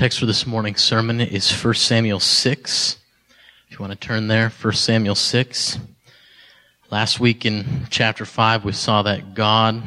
Text 0.00 0.18
for 0.18 0.24
this 0.24 0.46
morning's 0.46 0.80
sermon 0.80 1.20
is 1.20 1.52
1 1.52 1.74
Samuel 1.74 2.20
6. 2.20 2.96
If 3.68 3.72
you 3.72 3.80
want 3.80 3.92
to 3.92 3.98
turn 3.98 4.28
there, 4.28 4.48
1 4.48 4.72
Samuel 4.72 5.14
6. 5.14 5.78
Last 6.90 7.20
week 7.20 7.44
in 7.44 7.86
chapter 7.90 8.24
5, 8.24 8.64
we 8.64 8.72
saw 8.72 9.02
that 9.02 9.34
God 9.34 9.82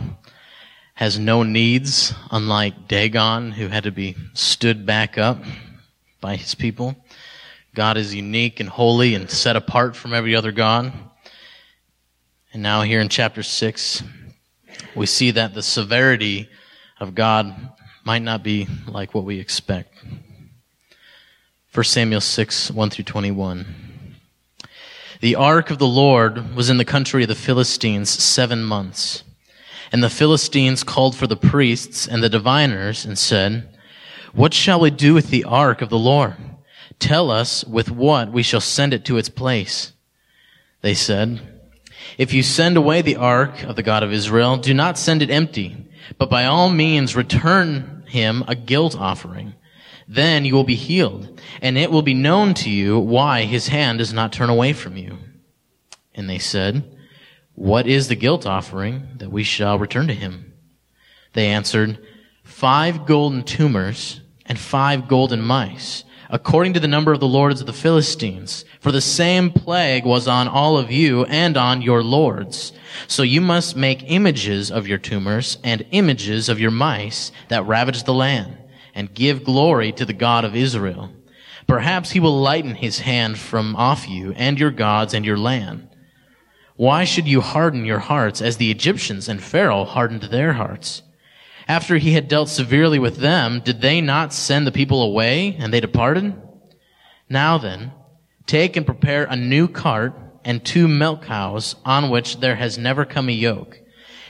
has 0.93 1.17
no 1.17 1.41
needs, 1.41 2.13
unlike 2.29 2.87
Dagon, 2.87 3.53
who 3.53 3.69
had 3.69 3.85
to 3.85 3.91
be 3.91 4.15
stood 4.35 4.85
back 4.85 5.17
up 5.17 5.43
by 6.21 6.35
his 6.35 6.53
people. 6.53 6.95
God 7.73 7.97
is 7.97 8.13
unique 8.13 8.59
and 8.59 8.69
holy 8.69 9.15
and 9.15 9.31
set 9.31 9.55
apart 9.55 9.95
from 9.95 10.13
every 10.13 10.35
other 10.35 10.51
God. 10.51 10.93
And 12.53 12.61
now, 12.61 12.83
here 12.83 12.99
in 12.99 13.09
chapter 13.09 13.41
6, 13.41 14.03
we 14.95 15.07
see 15.07 15.31
that 15.31 15.55
the 15.55 15.63
severity 15.63 16.49
of 16.99 17.15
God 17.15 17.71
might 18.03 18.21
not 18.21 18.43
be 18.43 18.67
like 18.87 19.13
what 19.13 19.23
we 19.23 19.39
expect. 19.39 19.97
1 21.73 21.83
Samuel 21.85 22.21
6, 22.21 22.71
1 22.71 22.89
through 22.89 23.05
21. 23.05 23.65
The 25.21 25.35
ark 25.35 25.71
of 25.71 25.79
the 25.79 25.87
Lord 25.87 26.55
was 26.55 26.69
in 26.69 26.77
the 26.77 26.85
country 26.85 27.23
of 27.23 27.29
the 27.29 27.35
Philistines 27.35 28.09
seven 28.09 28.63
months. 28.63 29.23
And 29.91 30.03
the 30.03 30.09
Philistines 30.09 30.83
called 30.83 31.15
for 31.15 31.27
the 31.27 31.37
priests 31.37 32.07
and 32.07 32.21
the 32.21 32.29
diviners 32.29 33.05
and 33.05 33.17
said, 33.17 33.69
What 34.33 34.53
shall 34.53 34.79
we 34.79 34.91
do 34.91 35.13
with 35.13 35.29
the 35.29 35.45
ark 35.45 35.81
of 35.81 35.89
the 35.89 35.97
Lord? 35.97 36.35
Tell 36.99 37.31
us 37.31 37.63
with 37.63 37.89
what 37.89 38.31
we 38.31 38.43
shall 38.43 38.61
send 38.61 38.93
it 38.93 39.05
to 39.05 39.17
its 39.17 39.29
place. 39.29 39.93
They 40.81 40.93
said, 40.93 41.39
If 42.17 42.33
you 42.33 42.43
send 42.43 42.75
away 42.75 43.01
the 43.01 43.15
ark 43.15 43.63
of 43.63 43.75
the 43.75 43.83
God 43.83 44.03
of 44.03 44.11
Israel, 44.11 44.57
do 44.57 44.73
not 44.73 44.97
send 44.97 45.21
it 45.21 45.31
empty 45.31 45.77
but 46.17 46.29
by 46.29 46.45
all 46.45 46.69
means 46.69 47.15
return 47.15 48.03
him 48.07 48.43
a 48.47 48.55
guilt 48.55 48.97
offering. 48.97 49.53
Then 50.07 50.45
you 50.45 50.53
will 50.53 50.63
be 50.63 50.75
healed, 50.75 51.41
and 51.61 51.77
it 51.77 51.91
will 51.91 52.01
be 52.01 52.13
known 52.13 52.53
to 52.55 52.69
you 52.69 52.99
why 52.99 53.43
his 53.43 53.67
hand 53.67 53.99
does 53.99 54.13
not 54.13 54.33
turn 54.33 54.49
away 54.49 54.73
from 54.73 54.97
you. 54.97 55.17
And 56.13 56.29
they 56.29 56.39
said, 56.39 56.83
What 57.55 57.87
is 57.87 58.07
the 58.07 58.15
guilt 58.15 58.45
offering 58.45 59.07
that 59.17 59.31
we 59.31 59.43
shall 59.43 59.79
return 59.79 60.07
to 60.07 60.13
him? 60.13 60.53
They 61.33 61.47
answered, 61.47 61.99
Five 62.43 63.05
golden 63.05 63.43
tumors 63.43 64.21
and 64.45 64.59
five 64.59 65.07
golden 65.07 65.41
mice, 65.41 66.03
according 66.33 66.73
to 66.73 66.79
the 66.79 66.87
number 66.87 67.13
of 67.13 67.19
the 67.19 67.27
lords 67.27 67.61
of 67.61 67.67
the 67.67 67.71
Philistines. 67.71 68.65
For 68.79 68.91
the 68.91 69.01
same 69.01 69.51
plague 69.51 70.03
was 70.03 70.27
on 70.27 70.47
all 70.47 70.79
of 70.79 70.89
you 70.89 71.25
and 71.25 71.55
on 71.55 71.83
your 71.83 72.01
lords. 72.01 72.73
So 73.07 73.21
you 73.21 73.39
must 73.39 73.75
make 73.75 74.09
images 74.11 74.71
of 74.71 74.87
your 74.87 74.97
tumors 74.97 75.59
and 75.63 75.85
images 75.91 76.49
of 76.49 76.59
your 76.59 76.71
mice 76.71 77.31
that 77.49 77.67
ravage 77.67 78.03
the 78.03 78.15
land 78.15 78.57
and 78.95 79.13
give 79.13 79.43
glory 79.43 79.91
to 79.91 80.05
the 80.05 80.13
God 80.13 80.43
of 80.43 80.55
Israel. 80.55 81.11
Perhaps 81.67 82.09
he 82.09 82.19
will 82.19 82.41
lighten 82.41 82.73
his 82.73 83.01
hand 83.01 83.37
from 83.37 83.75
off 83.75 84.09
you 84.09 84.31
and 84.31 84.59
your 84.59 84.71
gods 84.71 85.13
and 85.13 85.23
your 85.23 85.37
land. 85.37 85.87
Why 86.75 87.03
should 87.03 87.27
you 87.27 87.41
harden 87.41 87.85
your 87.85 87.99
hearts 87.99 88.41
as 88.41 88.57
the 88.57 88.71
Egyptians 88.71 89.29
and 89.29 89.41
Pharaoh 89.41 89.85
hardened 89.85 90.23
their 90.23 90.53
hearts? 90.53 91.03
After 91.67 91.97
he 91.97 92.13
had 92.13 92.27
dealt 92.27 92.49
severely 92.49 92.99
with 92.99 93.17
them, 93.17 93.61
did 93.63 93.81
they 93.81 94.01
not 94.01 94.33
send 94.33 94.67
the 94.67 94.71
people 94.71 95.01
away 95.01 95.55
and 95.57 95.73
they 95.73 95.79
departed? 95.79 96.33
Now 97.29 97.57
then, 97.57 97.91
take 98.45 98.75
and 98.75 98.85
prepare 98.85 99.23
a 99.23 99.35
new 99.35 99.67
cart 99.67 100.13
and 100.43 100.63
two 100.63 100.87
milk 100.87 101.23
cows 101.23 101.75
on 101.85 102.09
which 102.09 102.39
there 102.39 102.55
has 102.55 102.77
never 102.77 103.05
come 103.05 103.29
a 103.29 103.31
yoke. 103.31 103.79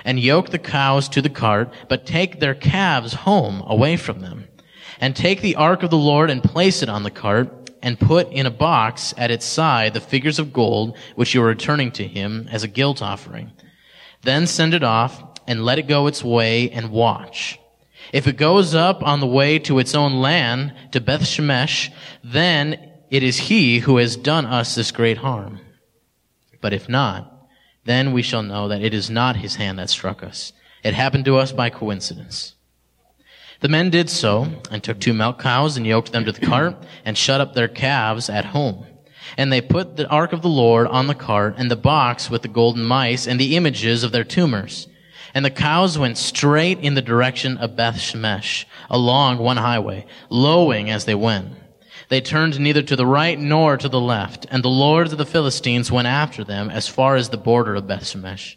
And 0.06 0.20
yoke 0.20 0.50
the 0.50 0.60
cows 0.60 1.08
to 1.10 1.22
the 1.22 1.30
cart, 1.30 1.74
but 1.90 2.06
take 2.06 2.40
their 2.40 2.54
calves 2.54 3.14
home 3.14 3.64
away 3.66 3.98
from 3.98 4.20
them. 4.20 4.48
And 5.00 5.16
take 5.16 5.42
the 5.42 5.56
ark 5.56 5.82
of 5.82 5.90
the 5.90 5.98
Lord 5.98 6.30
and 6.30 6.44
place 6.44 6.84
it 6.84 6.90
on 6.90 7.04
the 7.04 7.12
cart, 7.12 7.72
and 7.82 8.00
put 8.00 8.32
in 8.32 8.46
a 8.46 8.52
box 8.52 9.14
at 9.18 9.32
its 9.32 9.46
side 9.46 9.94
the 9.94 10.00
figures 10.00 10.40
of 10.40 10.54
gold 10.54 10.98
which 11.16 11.34
you 11.34 11.42
are 11.42 11.48
returning 11.48 11.92
to 11.92 12.08
him 12.08 12.48
as 12.52 12.64
a 12.64 12.68
guilt 12.68 13.02
offering. 13.02 13.52
Then 14.22 14.48
send 14.48 14.74
it 14.74 14.84
off 14.84 15.33
and 15.48 15.66
let 15.66 15.80
it 15.80 15.88
go 15.88 16.08
its 16.08 16.24
way 16.24 16.70
and 16.70 16.92
watch. 16.92 17.60
If 18.12 18.28
it 18.28 18.38
goes 18.38 18.76
up 18.76 19.02
on 19.04 19.20
the 19.20 19.28
way 19.28 19.60
to 19.60 19.80
its 19.80 19.96
own 19.96 20.22
land, 20.22 20.74
to 20.92 21.02
Beth 21.02 21.22
Shemesh, 21.22 21.92
then 22.24 22.92
it 23.10 23.24
is 23.24 23.38
he 23.38 23.80
who 23.80 23.98
has 23.98 24.16
done 24.18 24.46
us 24.46 24.76
this 24.76 24.92
great 24.92 25.18
harm. 25.18 25.60
But 26.62 26.74
if 26.74 26.88
not, 26.88 27.48
then 27.86 28.14
we 28.14 28.22
shall 28.22 28.44
know 28.44 28.68
that 28.68 28.82
it 28.82 28.94
is 28.94 29.10
not 29.10 29.38
his 29.38 29.56
hand 29.56 29.80
that 29.80 29.90
struck 29.90 30.24
us. 30.24 30.54
It 30.84 30.94
happened 30.94 31.26
to 31.26 31.38
us 31.38 31.52
by 31.52 31.70
coincidence. 31.70 32.56
The 33.62 33.70
men 33.70 33.90
did 33.90 34.10
so, 34.10 34.48
and 34.70 34.84
took 34.84 35.00
two 35.00 35.14
milk 35.14 35.40
cows 35.40 35.78
and 35.78 35.88
yoked 35.88 36.12
them 36.12 36.26
to 36.26 36.32
the 36.32 36.46
cart, 36.46 36.76
and 37.06 37.18
shut 37.18 37.40
up 37.40 37.54
their 37.54 37.68
calves 37.68 38.30
at 38.30 38.46
home. 38.46 38.86
And 39.38 39.52
they 39.52 39.62
put 39.62 39.96
the 39.96 40.08
ark 40.10 40.34
of 40.34 40.42
the 40.42 40.50
Lord 40.50 40.86
on 40.88 41.08
the 41.08 41.16
cart, 41.16 41.56
and 41.58 41.72
the 41.72 41.78
box 41.78 42.30
with 42.30 42.42
the 42.42 42.48
golden 42.50 42.84
mice, 42.84 43.26
and 43.26 43.40
the 43.40 43.56
images 43.56 44.04
of 44.04 44.12
their 44.12 44.26
tumors. 44.26 44.88
And 45.34 45.44
the 45.44 45.50
cows 45.50 45.98
went 45.98 46.18
straight 46.18 46.80
in 46.80 46.94
the 46.94 47.02
direction 47.02 47.58
of 47.58 47.76
Beth 47.76 47.96
Shemesh, 47.96 48.66
along 48.90 49.40
one 49.40 49.58
highway, 49.58 50.06
lowing 50.30 50.90
as 50.90 51.06
they 51.06 51.16
went. 51.16 51.54
They 52.10 52.22
turned 52.22 52.60
neither 52.60 52.84
to 52.84 52.96
the 52.96 53.06
right 53.06 53.40
nor 53.40 53.78
to 53.78 53.90
the 53.90 54.00
left, 54.00 54.46
and 54.52 54.64
the 54.64 54.70
lords 54.70 55.12
of 55.12 55.18
the 55.18 55.26
Philistines 55.26 55.92
went 55.92 56.08
after 56.08 56.44
them 56.44 56.70
as 56.70 56.88
far 56.88 57.16
as 57.16 57.30
the 57.30 57.38
border 57.38 57.76
of 57.76 57.88
Beth 57.88 58.02
Bethshemesh. 58.02 58.56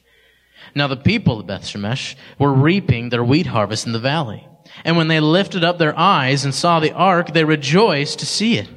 Now 0.75 0.88
the 0.88 0.97
people 0.97 1.41
of 1.41 1.47
Bethshemesh 1.47 2.16
were 2.38 2.53
reaping 2.53 3.09
their 3.09 3.25
wheat 3.25 3.47
harvest 3.47 3.86
in 3.86 3.92
the 3.92 3.98
valley. 3.98 4.47
And 4.84 4.97
when 4.97 5.09
they 5.09 5.20
lifted 5.20 5.65
up 5.65 5.78
their 5.78 5.98
eyes 5.98 6.44
and 6.44 6.54
saw 6.54 6.81
the 6.81 6.92
ark, 6.92 7.32
they 7.32 7.44
rejoiced 7.44 8.19
to 8.19 8.26
see 8.26 8.59
it. 8.59 8.69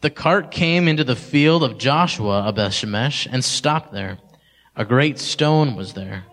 The 0.00 0.10
cart 0.10 0.50
came 0.50 0.88
into 0.88 1.04
the 1.04 1.16
field 1.16 1.62
of 1.62 1.78
Joshua 1.78 2.42
of 2.42 2.54
Bethshemesh 2.54 3.26
and 3.30 3.44
stopped 3.44 3.92
there. 3.92 4.18
A 4.76 4.84
great 4.84 5.18
stone 5.18 5.76
was 5.76 5.94
there. 5.94 6.24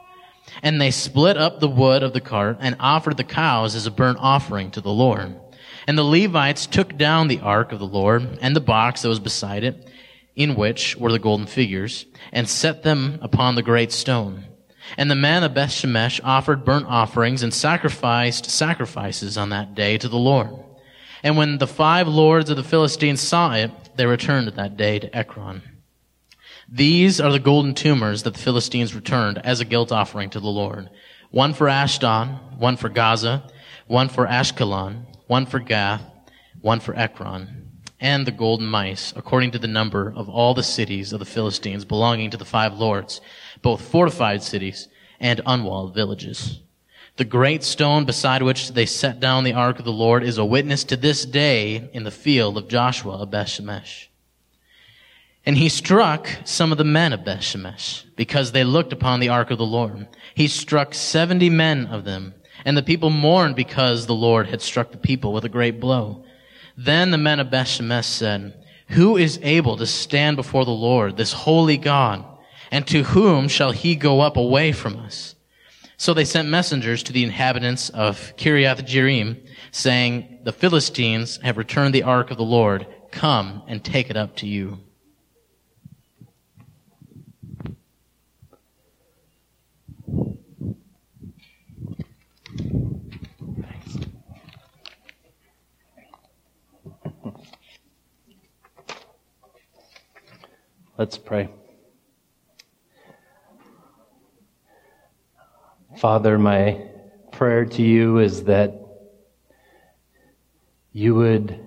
And 0.63 0.79
they 0.79 0.91
split 0.91 1.37
up 1.37 1.59
the 1.59 1.67
wood 1.67 2.03
of 2.03 2.13
the 2.13 2.21
cart 2.21 2.57
and 2.59 2.75
offered 2.79 3.17
the 3.17 3.23
cows 3.23 3.75
as 3.75 3.85
a 3.85 3.91
burnt 3.91 4.17
offering 4.19 4.71
to 4.71 4.81
the 4.81 4.91
Lord. 4.91 5.35
And 5.87 5.97
the 5.97 6.03
Levites 6.03 6.67
took 6.67 6.97
down 6.97 7.27
the 7.27 7.39
ark 7.39 7.71
of 7.71 7.79
the 7.79 7.87
Lord 7.87 8.37
and 8.41 8.55
the 8.55 8.61
box 8.61 9.01
that 9.01 9.09
was 9.09 9.19
beside 9.19 9.63
it, 9.63 9.89
in 10.35 10.55
which 10.55 10.95
were 10.97 11.11
the 11.11 11.19
golden 11.19 11.47
figures, 11.47 12.05
and 12.31 12.47
set 12.47 12.83
them 12.83 13.19
upon 13.21 13.55
the 13.55 13.63
great 13.63 13.91
stone. 13.91 14.45
And 14.97 15.09
the 15.09 15.15
men 15.15 15.43
of 15.43 15.53
Bethshemesh 15.53 16.19
offered 16.23 16.65
burnt 16.65 16.85
offerings 16.87 17.43
and 17.43 17.53
sacrificed 17.53 18.49
sacrifices 18.49 19.37
on 19.37 19.49
that 19.49 19.75
day 19.75 19.97
to 19.97 20.07
the 20.07 20.17
Lord. 20.17 20.49
And 21.23 21.37
when 21.37 21.59
the 21.59 21.67
five 21.67 22.07
lords 22.07 22.49
of 22.49 22.57
the 22.57 22.63
Philistines 22.63 23.21
saw 23.21 23.53
it, 23.53 23.71
they 23.95 24.05
returned 24.05 24.47
that 24.47 24.77
day 24.77 24.99
to 24.99 25.15
Ekron. 25.15 25.61
These 26.73 27.19
are 27.19 27.33
the 27.33 27.39
golden 27.39 27.73
tumors 27.73 28.23
that 28.23 28.33
the 28.33 28.39
Philistines 28.39 28.95
returned 28.95 29.39
as 29.39 29.59
a 29.59 29.65
guilt 29.65 29.91
offering 29.91 30.29
to 30.29 30.39
the 30.39 30.47
Lord. 30.47 30.89
One 31.29 31.53
for 31.53 31.67
Ashdod, 31.67 32.29
one 32.57 32.77
for 32.77 32.87
Gaza, 32.87 33.43
one 33.87 34.07
for 34.07 34.25
Ashkelon, 34.25 35.05
one 35.27 35.45
for 35.45 35.59
Gath, 35.59 36.01
one 36.61 36.79
for 36.79 36.95
Ekron, 36.95 37.67
and 37.99 38.25
the 38.25 38.31
golden 38.31 38.67
mice, 38.67 39.11
according 39.17 39.51
to 39.51 39.59
the 39.59 39.67
number 39.67 40.13
of 40.15 40.29
all 40.29 40.53
the 40.53 40.63
cities 40.63 41.11
of 41.11 41.19
the 41.19 41.25
Philistines 41.25 41.83
belonging 41.83 42.29
to 42.29 42.37
the 42.37 42.45
five 42.45 42.79
lords, 42.79 43.19
both 43.61 43.81
fortified 43.81 44.41
cities 44.41 44.87
and 45.19 45.41
unwalled 45.45 45.93
villages. 45.93 46.61
The 47.17 47.25
great 47.25 47.63
stone 47.63 48.05
beside 48.05 48.43
which 48.43 48.71
they 48.71 48.85
set 48.85 49.19
down 49.19 49.43
the 49.43 49.51
ark 49.51 49.77
of 49.77 49.83
the 49.83 49.91
Lord 49.91 50.23
is 50.23 50.37
a 50.37 50.45
witness 50.45 50.85
to 50.85 50.95
this 50.95 51.25
day 51.25 51.89
in 51.91 52.05
the 52.05 52.11
field 52.11 52.57
of 52.57 52.69
Joshua 52.69 53.17
of 53.17 53.29
Bethshemesh. 53.29 54.07
And 55.45 55.57
he 55.57 55.69
struck 55.69 56.29
some 56.45 56.71
of 56.71 56.77
the 56.77 56.83
men 56.83 57.13
of 57.13 57.21
Bethshemesh 57.21 58.03
because 58.15 58.51
they 58.51 58.63
looked 58.63 58.93
upon 58.93 59.19
the 59.19 59.29
ark 59.29 59.49
of 59.49 59.57
the 59.57 59.65
Lord. 59.65 60.07
He 60.35 60.47
struck 60.47 60.93
seventy 60.93 61.49
men 61.49 61.87
of 61.87 62.03
them 62.05 62.35
and 62.65 62.77
the 62.77 62.83
people 62.83 63.09
mourned 63.09 63.55
because 63.55 64.05
the 64.05 64.15
Lord 64.15 64.47
had 64.47 64.61
struck 64.61 64.91
the 64.91 64.97
people 64.97 65.33
with 65.33 65.45
a 65.45 65.49
great 65.49 65.79
blow. 65.79 66.23
Then 66.77 67.11
the 67.11 67.17
men 67.17 67.39
of 67.39 67.49
Bethshemesh 67.49 68.05
said, 68.05 68.65
Who 68.89 69.17
is 69.17 69.39
able 69.41 69.77
to 69.77 69.85
stand 69.85 70.37
before 70.37 70.65
the 70.65 70.71
Lord, 70.71 71.17
this 71.17 71.33
holy 71.33 71.77
God? 71.77 72.25
And 72.71 72.87
to 72.87 73.03
whom 73.03 73.47
shall 73.47 73.71
he 73.71 73.95
go 73.95 74.21
up 74.21 74.37
away 74.37 74.71
from 74.71 74.97
us? 74.97 75.35
So 75.97 76.13
they 76.13 76.25
sent 76.25 76.49
messengers 76.49 77.03
to 77.03 77.13
the 77.13 77.23
inhabitants 77.23 77.89
of 77.89 78.33
Kiriath 78.37 78.87
Jearim, 78.87 79.45
saying, 79.71 80.39
The 80.43 80.53
Philistines 80.53 81.39
have 81.43 81.57
returned 81.57 81.93
the 81.93 82.03
ark 82.03 82.31
of 82.31 82.37
the 82.37 82.43
Lord. 82.43 82.87
Come 83.11 83.63
and 83.67 83.83
take 83.83 84.09
it 84.09 84.17
up 84.17 84.37
to 84.37 84.47
you. 84.47 84.79
Let's 101.01 101.17
pray. 101.17 101.49
Father, 105.97 106.37
my 106.37 106.89
prayer 107.31 107.65
to 107.65 107.81
you 107.81 108.19
is 108.19 108.43
that 108.43 108.79
you 110.93 111.15
would 111.15 111.59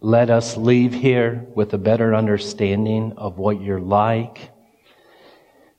let 0.00 0.30
us 0.30 0.56
leave 0.56 0.92
here 0.92 1.46
with 1.54 1.72
a 1.74 1.78
better 1.78 2.12
understanding 2.12 3.12
of 3.16 3.38
what 3.38 3.60
you're 3.60 3.78
like 3.78 4.50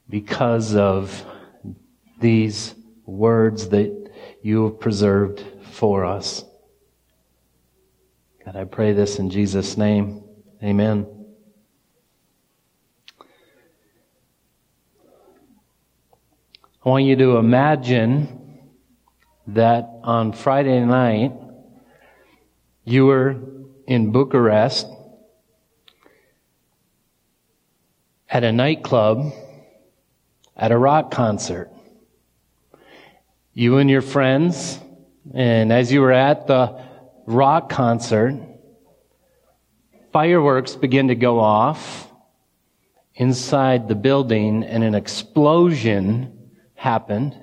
because 0.10 0.74
of 0.74 1.26
these 2.22 2.74
words 3.06 3.68
that 3.68 4.14
you 4.42 4.64
have 4.64 4.80
preserved 4.80 5.44
for 5.74 6.06
us. 6.06 6.46
God, 8.46 8.56
I 8.56 8.64
pray 8.64 8.94
this 8.94 9.20
in 9.20 9.30
Jesus' 9.30 9.76
name. 9.76 10.24
Amen. 10.64 11.23
I 16.86 16.90
want 16.90 17.06
you 17.06 17.16
to 17.16 17.38
imagine 17.38 18.60
that 19.48 19.90
on 20.04 20.34
Friday 20.34 20.84
night, 20.84 21.32
you 22.84 23.06
were 23.06 23.38
in 23.88 24.12
Bucharest 24.12 24.86
at 28.30 28.44
a 28.44 28.52
nightclub 28.52 29.32
at 30.58 30.74
a 30.74 30.78
rock 30.78 31.10
concert. 31.10 31.72
You 33.54 33.78
and 33.78 33.90
your 33.90 34.02
friends, 34.02 34.78
and 35.34 35.72
as 35.72 35.90
you 35.90 36.02
were 36.02 36.12
at 36.12 36.48
the 36.48 36.84
rock 37.26 37.70
concert, 37.70 38.38
fireworks 40.12 40.76
begin 40.76 41.08
to 41.08 41.16
go 41.16 41.40
off 41.40 42.12
inside 43.16 43.88
the 43.88 43.96
building 43.96 44.66
and 44.66 44.84
an 44.84 44.96
explosion 44.96 46.43
happened. 46.84 47.34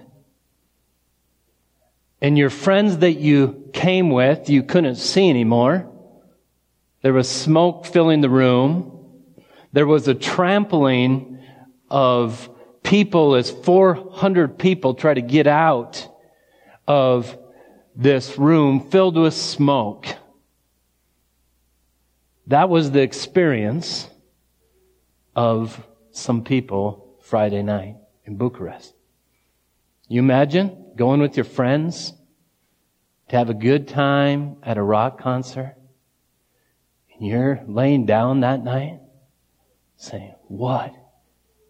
And 2.20 2.36
your 2.36 2.50
friends 2.50 2.98
that 2.98 3.14
you 3.14 3.70
came 3.72 4.10
with, 4.10 4.50
you 4.50 4.62
couldn't 4.62 4.96
see 4.96 5.30
anymore. 5.30 5.90
There 7.00 7.14
was 7.14 7.26
smoke 7.26 7.86
filling 7.86 8.20
the 8.20 8.28
room. 8.28 8.98
There 9.72 9.86
was 9.86 10.08
a 10.08 10.14
trampling 10.14 11.38
of 11.88 12.50
people 12.82 13.34
as 13.34 13.50
400 13.50 14.58
people 14.58 14.92
try 14.92 15.14
to 15.14 15.22
get 15.22 15.46
out 15.46 16.06
of 16.86 17.38
this 17.96 18.36
room 18.36 18.90
filled 18.90 19.16
with 19.16 19.32
smoke. 19.32 20.06
That 22.48 22.68
was 22.68 22.90
the 22.90 23.00
experience 23.00 24.06
of 25.34 25.82
some 26.10 26.44
people 26.44 27.16
Friday 27.22 27.62
night 27.62 27.96
in 28.26 28.36
Bucharest. 28.36 28.99
You 30.10 30.18
imagine 30.18 30.76
going 30.96 31.20
with 31.20 31.36
your 31.36 31.44
friends 31.44 32.12
to 33.28 33.36
have 33.36 33.48
a 33.48 33.54
good 33.54 33.86
time 33.86 34.56
at 34.60 34.76
a 34.76 34.82
rock 34.82 35.20
concert? 35.20 35.76
And 37.14 37.28
you're 37.28 37.62
laying 37.68 38.06
down 38.06 38.40
that 38.40 38.64
night 38.64 38.98
saying, 39.96 40.34
What 40.48 40.92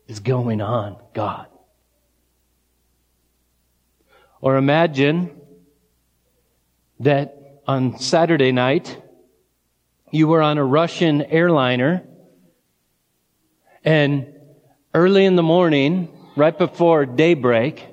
is 0.06 0.20
going 0.20 0.62
on, 0.62 0.96
God? 1.12 1.48
Or 4.40 4.56
imagine 4.56 5.38
that 7.00 7.60
on 7.66 7.98
Saturday 7.98 8.52
night, 8.52 9.02
you 10.12 10.28
were 10.28 10.40
on 10.40 10.56
a 10.56 10.64
Russian 10.64 11.20
airliner 11.20 12.08
and 13.84 14.34
early 14.94 15.26
in 15.26 15.36
the 15.36 15.42
morning, 15.42 16.08
right 16.36 16.56
before 16.56 17.04
daybreak, 17.04 17.89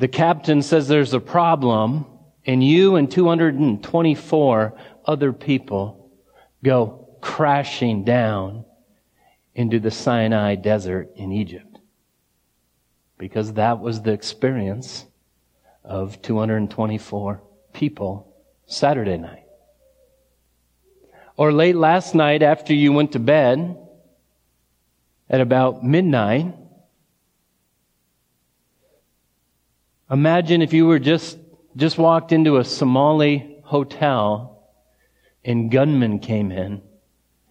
the 0.00 0.08
captain 0.08 0.62
says 0.62 0.88
there's 0.88 1.12
a 1.12 1.20
problem, 1.20 2.06
and 2.46 2.64
you 2.64 2.96
and 2.96 3.10
224 3.10 4.78
other 5.04 5.32
people 5.34 6.10
go 6.64 7.06
crashing 7.20 8.02
down 8.02 8.64
into 9.54 9.78
the 9.78 9.90
Sinai 9.90 10.54
desert 10.54 11.10
in 11.16 11.32
Egypt. 11.32 11.80
Because 13.18 13.52
that 13.52 13.80
was 13.80 14.00
the 14.00 14.12
experience 14.12 15.04
of 15.84 16.22
224 16.22 17.42
people 17.74 18.34
Saturday 18.64 19.18
night. 19.18 19.44
Or 21.36 21.52
late 21.52 21.76
last 21.76 22.14
night 22.14 22.42
after 22.42 22.72
you 22.72 22.94
went 22.94 23.12
to 23.12 23.18
bed 23.18 23.76
at 25.28 25.42
about 25.42 25.84
midnight, 25.84 26.54
Imagine 30.10 30.60
if 30.60 30.72
you 30.72 30.86
were 30.86 30.98
just, 30.98 31.38
just 31.76 31.96
walked 31.96 32.32
into 32.32 32.56
a 32.56 32.64
Somali 32.64 33.58
hotel 33.62 34.64
and 35.44 35.70
gunmen 35.70 36.18
came 36.18 36.50
in 36.50 36.82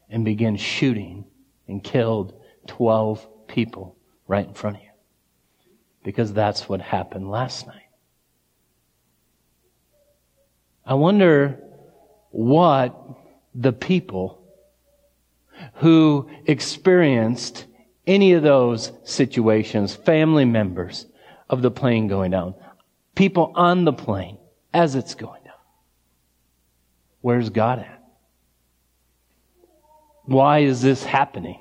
and 0.10 0.26
began 0.26 0.58
shooting 0.58 1.26
and 1.68 1.84
killed 1.84 2.34
12 2.68 3.48
people 3.48 3.96
right 4.28 4.46
in 4.46 4.54
front 4.54 4.78
of 4.78 4.84
you. 4.84 4.90
Because 6.04 6.34
that's 6.34 6.68
what 6.68 6.82
happened 6.82 7.30
last 7.30 7.66
night. 7.66 7.76
I 10.86 10.96
wonder 10.96 11.62
what 12.32 13.00
the 13.56 13.72
people 13.72 14.42
who 15.76 16.30
experienced 16.46 17.66
any 18.08 18.34
of 18.34 18.44
those 18.44 18.92
situations, 19.04 19.96
family 19.96 20.46
members, 20.46 21.06
of 21.50 21.62
the 21.62 21.72
plane 21.72 22.08
going 22.08 22.32
down. 22.32 22.56
People 23.16 23.52
on 23.56 23.86
the 23.86 23.94
plane 23.94 24.38
as 24.74 24.96
it's 24.96 25.16
going 25.16 25.44
down. 25.44 25.54
Where's 27.22 27.50
God 27.50 27.80
at? 27.80 28.04
Why 30.26 30.60
is 30.60 30.82
this 30.82 31.04
happening? 31.04 31.60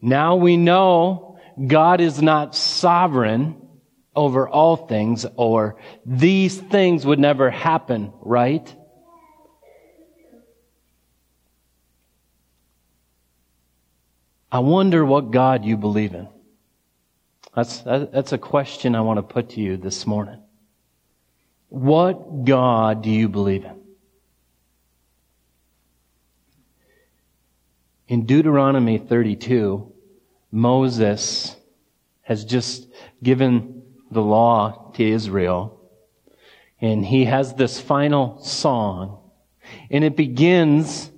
Now 0.00 0.36
we 0.36 0.56
know 0.56 1.38
God 1.66 2.00
is 2.00 2.22
not 2.22 2.54
sovereign 2.54 3.56
over 4.14 4.48
all 4.48 4.76
things 4.76 5.26
or 5.36 5.76
these 6.06 6.56
things 6.56 7.04
would 7.04 7.18
never 7.18 7.50
happen, 7.50 8.12
right? 8.20 8.74
I 14.50 14.60
wonder 14.60 15.04
what 15.04 15.30
God 15.30 15.64
you 15.64 15.76
believe 15.76 16.14
in. 16.14 16.28
That's, 17.58 17.80
that's 17.80 18.32
a 18.32 18.38
question 18.38 18.94
I 18.94 19.00
want 19.00 19.16
to 19.16 19.22
put 19.24 19.50
to 19.50 19.60
you 19.60 19.76
this 19.76 20.06
morning. 20.06 20.40
What 21.70 22.44
God 22.44 23.02
do 23.02 23.10
you 23.10 23.28
believe 23.28 23.64
in? 23.64 23.80
In 28.06 28.26
Deuteronomy 28.26 28.98
32, 28.98 29.92
Moses 30.52 31.56
has 32.22 32.44
just 32.44 32.86
given 33.24 33.82
the 34.08 34.22
law 34.22 34.92
to 34.94 35.04
Israel, 35.04 35.80
and 36.80 37.04
he 37.04 37.24
has 37.24 37.54
this 37.54 37.80
final 37.80 38.40
song, 38.40 39.32
and 39.90 40.04
it 40.04 40.14
begins 40.14 41.10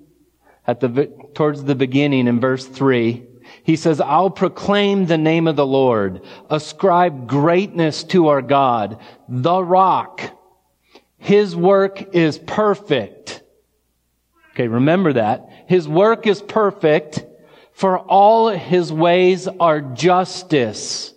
at 0.66 0.80
the 0.80 1.12
towards 1.34 1.64
the 1.64 1.74
beginning 1.74 2.28
in 2.28 2.40
verse 2.40 2.64
3 2.64 3.26
he 3.70 3.76
says, 3.76 4.00
I'll 4.00 4.30
proclaim 4.30 5.06
the 5.06 5.16
name 5.16 5.46
of 5.46 5.54
the 5.54 5.64
Lord, 5.64 6.22
ascribe 6.50 7.28
greatness 7.28 8.02
to 8.02 8.26
our 8.26 8.42
God, 8.42 8.98
the 9.28 9.62
rock. 9.62 10.22
His 11.18 11.54
work 11.54 12.12
is 12.12 12.36
perfect. 12.36 13.44
Okay, 14.50 14.66
remember 14.66 15.12
that. 15.12 15.48
His 15.68 15.86
work 15.86 16.26
is 16.26 16.42
perfect, 16.42 17.24
for 17.72 17.96
all 17.96 18.48
his 18.48 18.92
ways 18.92 19.46
are 19.46 19.80
justice. 19.80 21.14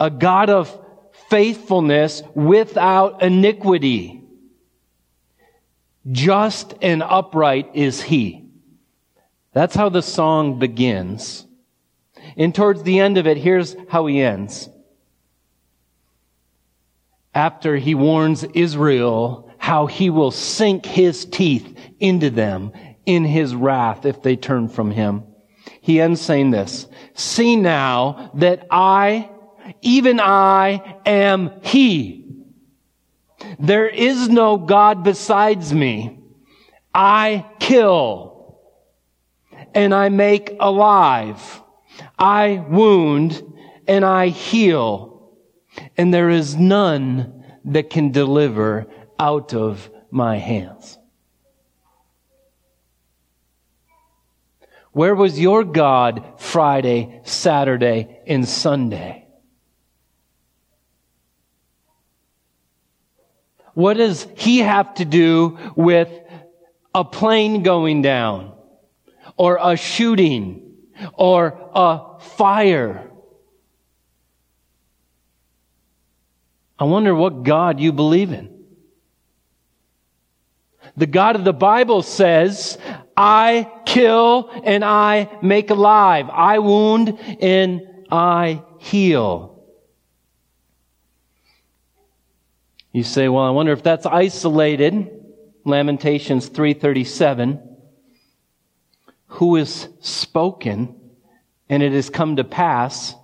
A 0.00 0.10
God 0.10 0.50
of 0.50 0.76
faithfulness 1.30 2.24
without 2.34 3.22
iniquity. 3.22 4.24
Just 6.10 6.74
and 6.82 7.00
upright 7.00 7.70
is 7.74 8.02
he. 8.02 8.41
That's 9.52 9.74
how 9.74 9.88
the 9.88 10.02
song 10.02 10.58
begins. 10.58 11.46
And 12.36 12.54
towards 12.54 12.82
the 12.82 13.00
end 13.00 13.18
of 13.18 13.26
it, 13.26 13.36
here's 13.36 13.76
how 13.88 14.06
he 14.06 14.20
ends. 14.20 14.68
After 17.34 17.76
he 17.76 17.94
warns 17.94 18.44
Israel 18.44 19.50
how 19.58 19.86
he 19.86 20.10
will 20.10 20.30
sink 20.30 20.86
his 20.86 21.24
teeth 21.24 21.78
into 22.00 22.30
them 22.30 22.72
in 23.06 23.24
his 23.24 23.54
wrath 23.54 24.04
if 24.06 24.22
they 24.22 24.36
turn 24.36 24.68
from 24.68 24.90
him. 24.90 25.24
He 25.80 26.00
ends 26.00 26.20
saying 26.20 26.50
this, 26.50 26.86
see 27.14 27.56
now 27.56 28.30
that 28.34 28.66
I, 28.70 29.30
even 29.80 30.20
I 30.20 30.98
am 31.06 31.60
he. 31.62 32.26
There 33.58 33.88
is 33.88 34.28
no 34.28 34.56
God 34.56 35.04
besides 35.04 35.72
me. 35.72 36.18
I 36.94 37.46
kill 37.58 38.31
and 39.74 39.94
I 39.94 40.08
make 40.08 40.56
alive. 40.60 41.62
I 42.18 42.64
wound 42.68 43.42
and 43.86 44.04
I 44.04 44.28
heal. 44.28 45.32
And 45.96 46.12
there 46.12 46.30
is 46.30 46.56
none 46.56 47.44
that 47.64 47.90
can 47.90 48.12
deliver 48.12 48.86
out 49.18 49.54
of 49.54 49.90
my 50.10 50.36
hands? 50.36 50.98
Where 54.92 55.14
was 55.14 55.40
your 55.40 55.64
God 55.64 56.38
Friday, 56.38 57.22
Saturday, 57.24 58.20
and 58.26 58.46
Sunday? 58.46 59.26
What 63.72 63.96
does 63.96 64.26
he 64.36 64.58
have 64.58 64.92
to 64.94 65.06
do 65.06 65.58
with 65.74 66.10
a 66.94 67.04
plane 67.04 67.62
going 67.62 68.02
down 68.02 68.51
or 69.36 69.58
a 69.60 69.76
shooting 69.76 70.76
or 71.14 71.70
a 71.74 72.20
fire? 72.20 73.10
I 76.78 76.84
wonder 76.84 77.14
what 77.14 77.44
God 77.44 77.80
you 77.80 77.92
believe 77.92 78.32
in. 78.32 78.52
The 80.96 81.06
God 81.06 81.36
of 81.36 81.44
the 81.44 81.52
Bible 81.52 82.02
says, 82.02 82.76
I 83.16 83.70
kill 83.86 84.50
and 84.64 84.84
I 84.84 85.38
make 85.42 85.70
alive. 85.70 86.28
I 86.30 86.58
wound 86.58 87.18
and 87.40 87.82
I 88.10 88.62
heal. 88.78 89.64
You 92.92 93.04
say, 93.04 93.28
well, 93.28 93.44
I 93.44 93.50
wonder 93.50 93.72
if 93.72 93.82
that's 93.82 94.04
isolated. 94.04 95.08
Lamentations 95.64 96.48
337. 96.48 97.71
Who 99.36 99.56
is 99.56 99.88
spoken 100.00 100.94
and 101.68 101.82
it 101.82 101.92
has 101.92 102.10
come 102.10 102.36
to 102.36 102.44
pass 102.44 103.14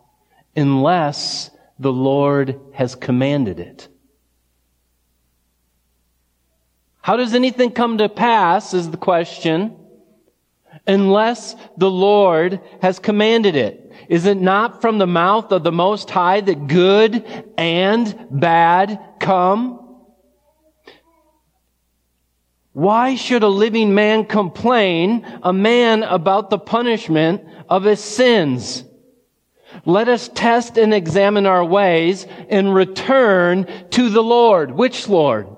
unless 0.57 1.51
the 1.79 1.93
Lord 1.93 2.59
has 2.73 2.95
commanded 2.95 3.61
it. 3.61 3.89
How 7.01 7.17
does 7.17 7.35
anything 7.35 7.71
come 7.71 7.99
to 7.99 8.09
pass 8.09 8.75
is 8.75 8.91
the 8.91 8.97
question 8.97 9.77
unless 10.87 11.55
the 11.77 11.91
Lord 11.91 12.61
has 12.81 12.99
commanded 12.99 13.57
it. 13.57 13.93
Is 14.09 14.27
it 14.27 14.39
not 14.39 14.81
from 14.81 14.99
the 14.99 15.07
mouth 15.07 15.53
of 15.53 15.63
the 15.63 15.73
Most 15.73 16.11
High 16.11 16.41
that 16.41 16.67
good 16.67 17.45
and 17.57 18.27
bad 18.31 18.99
come? 19.21 19.88
Why 22.79 23.17
should 23.17 23.43
a 23.43 23.49
living 23.49 23.93
man 23.93 24.25
complain, 24.25 25.27
a 25.43 25.53
man 25.53 26.05
about 26.05 26.49
the 26.49 26.61
punishment 26.61 27.45
of 27.69 27.83
his 27.83 27.99
sins? 27.99 28.85
Let 29.85 30.07
us 30.07 30.31
test 30.33 30.79
and 30.79 30.95
examine 30.95 31.45
our 31.45 31.65
ways 31.65 32.25
and 32.49 32.73
return 32.73 33.67
to 33.91 34.11
the 34.11 34.23
Lord. 34.23 34.71
Which 34.71 35.09
Lord? 35.09 35.49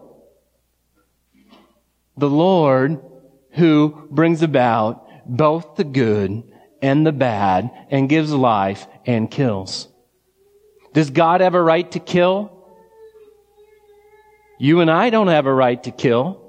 The 2.16 2.30
Lord 2.30 3.02
who 3.50 4.08
brings 4.10 4.40
about 4.40 5.06
both 5.26 5.76
the 5.76 5.84
good 5.84 6.42
and 6.80 7.06
the 7.06 7.12
bad 7.12 7.70
and 7.90 8.08
gives 8.08 8.32
life 8.32 8.86
and 9.04 9.30
kills. 9.30 9.88
Does 10.94 11.10
God 11.10 11.42
have 11.42 11.54
a 11.54 11.60
right 11.62 11.90
to 11.92 11.98
kill? 11.98 12.66
You 14.58 14.80
and 14.80 14.90
I 14.90 15.10
don't 15.10 15.28
have 15.28 15.44
a 15.44 15.52
right 15.52 15.82
to 15.82 15.90
kill. 15.90 16.39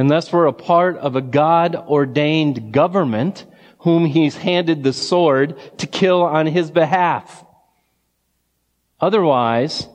Unless 0.00 0.32
we're 0.32 0.46
a 0.46 0.52
part 0.54 0.96
of 0.96 1.14
a 1.14 1.20
God 1.20 1.76
ordained 1.76 2.72
government 2.72 3.44
whom 3.80 4.06
he's 4.06 4.34
handed 4.34 4.82
the 4.82 4.94
sword 4.94 5.60
to 5.76 5.86
kill 5.86 6.22
on 6.22 6.46
his 6.46 6.70
behalf. 6.70 7.44
Otherwise, 8.98 9.86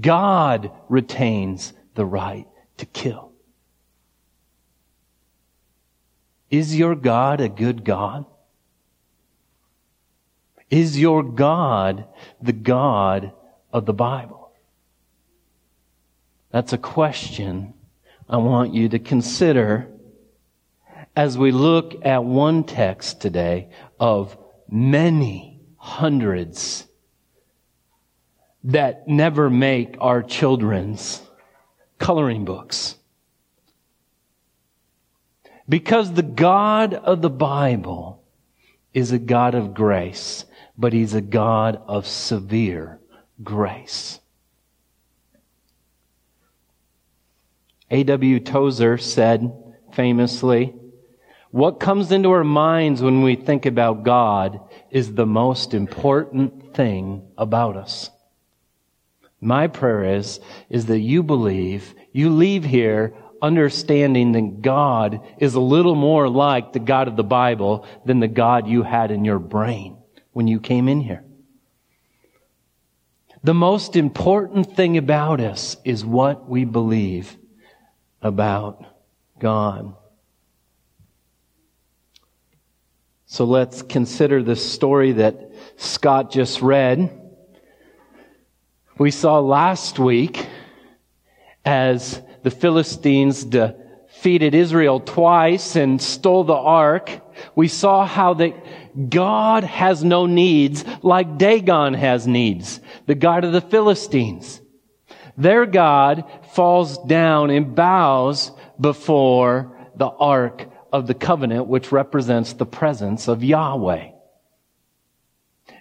God 0.00 0.70
retains 0.88 1.74
the 1.94 2.06
right 2.06 2.46
to 2.78 2.86
kill. 2.86 3.32
Is 6.48 6.78
your 6.78 6.94
God 6.94 7.42
a 7.42 7.50
good 7.50 7.84
God? 7.84 8.24
Is 10.70 10.98
your 10.98 11.22
God 11.22 12.06
the 12.40 12.54
God 12.54 13.32
of 13.70 13.84
the 13.84 13.92
Bible? 13.92 14.50
That's 16.50 16.72
a 16.72 16.78
question 16.78 17.74
I 18.32 18.38
want 18.38 18.72
you 18.72 18.88
to 18.88 18.98
consider 18.98 19.88
as 21.14 21.36
we 21.36 21.52
look 21.52 22.06
at 22.06 22.24
one 22.24 22.64
text 22.64 23.20
today 23.20 23.68
of 24.00 24.38
many 24.70 25.60
hundreds 25.76 26.86
that 28.64 29.06
never 29.06 29.50
make 29.50 29.96
our 30.00 30.22
children's 30.22 31.20
coloring 31.98 32.46
books. 32.46 32.94
Because 35.68 36.14
the 36.14 36.22
God 36.22 36.94
of 36.94 37.20
the 37.20 37.28
Bible 37.28 38.24
is 38.94 39.12
a 39.12 39.18
God 39.18 39.54
of 39.54 39.74
grace, 39.74 40.46
but 40.78 40.94
he's 40.94 41.12
a 41.12 41.20
God 41.20 41.82
of 41.86 42.06
severe 42.06 42.98
grace. 43.44 44.20
A.W. 47.92 48.40
Tozer 48.40 48.96
said 48.96 49.52
famously, 49.92 50.74
what 51.50 51.78
comes 51.78 52.10
into 52.10 52.30
our 52.30 52.42
minds 52.42 53.02
when 53.02 53.20
we 53.20 53.36
think 53.36 53.66
about 53.66 54.02
God 54.02 54.60
is 54.90 55.12
the 55.12 55.26
most 55.26 55.74
important 55.74 56.74
thing 56.74 57.28
about 57.36 57.76
us. 57.76 58.08
My 59.42 59.66
prayer 59.66 60.16
is, 60.16 60.40
is 60.70 60.86
that 60.86 61.00
you 61.00 61.22
believe, 61.22 61.94
you 62.12 62.30
leave 62.30 62.64
here 62.64 63.14
understanding 63.42 64.32
that 64.32 64.62
God 64.62 65.20
is 65.36 65.54
a 65.54 65.60
little 65.60 65.94
more 65.94 66.30
like 66.30 66.72
the 66.72 66.78
God 66.78 67.08
of 67.08 67.16
the 67.16 67.22
Bible 67.22 67.86
than 68.06 68.20
the 68.20 68.28
God 68.28 68.66
you 68.66 68.84
had 68.84 69.10
in 69.10 69.26
your 69.26 69.38
brain 69.38 69.98
when 70.32 70.48
you 70.48 70.60
came 70.60 70.88
in 70.88 71.02
here. 71.02 71.24
The 73.44 73.52
most 73.52 73.96
important 73.96 74.74
thing 74.76 74.96
about 74.96 75.40
us 75.40 75.76
is 75.84 76.06
what 76.06 76.48
we 76.48 76.64
believe 76.64 77.36
about 78.22 78.84
God. 79.38 79.94
So 83.26 83.44
let's 83.44 83.82
consider 83.82 84.42
the 84.42 84.56
story 84.56 85.12
that 85.12 85.52
Scott 85.76 86.30
just 86.30 86.60
read. 86.60 87.18
We 88.98 89.10
saw 89.10 89.40
last 89.40 89.98
week 89.98 90.46
as 91.64 92.20
the 92.42 92.50
Philistines 92.50 93.44
defeated 93.44 94.54
Israel 94.54 95.00
twice 95.00 95.76
and 95.76 96.00
stole 96.00 96.44
the 96.44 96.52
ark. 96.52 97.10
We 97.54 97.68
saw 97.68 98.06
how 98.06 98.34
that 98.34 98.54
God 99.08 99.64
has 99.64 100.04
no 100.04 100.26
needs 100.26 100.84
like 101.02 101.38
Dagon 101.38 101.94
has 101.94 102.26
needs, 102.26 102.80
the 103.06 103.14
God 103.14 103.44
of 103.44 103.52
the 103.52 103.62
Philistines. 103.62 104.60
Their 105.38 105.64
God 105.64 106.24
falls 106.52 106.98
down 107.04 107.50
and 107.50 107.74
bows 107.74 108.52
before 108.78 109.76
the 109.96 110.08
ark 110.08 110.68
of 110.92 111.06
the 111.06 111.14
covenant, 111.14 111.66
which 111.66 111.90
represents 111.90 112.52
the 112.52 112.66
presence 112.66 113.26
of 113.26 113.42
Yahweh. 113.42 114.10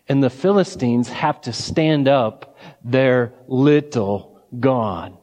And 0.07 0.23
the 0.23 0.29
Philistines 0.29 1.09
have 1.09 1.41
to 1.41 1.53
stand 1.53 2.07
up 2.07 2.57
their 2.83 3.33
little 3.47 4.41
God. 4.57 5.17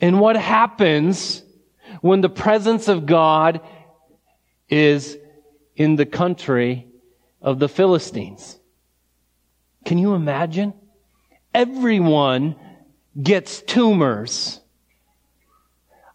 And 0.00 0.20
what 0.20 0.36
happens 0.36 1.42
when 2.00 2.20
the 2.20 2.28
presence 2.28 2.88
of 2.88 3.06
God 3.06 3.60
is 4.68 5.16
in 5.76 5.96
the 5.96 6.06
country 6.06 6.88
of 7.40 7.58
the 7.60 7.68
Philistines? 7.68 8.58
Can 9.84 9.98
you 9.98 10.14
imagine? 10.14 10.74
Everyone 11.54 12.56
gets 13.20 13.62
tumors. 13.62 14.60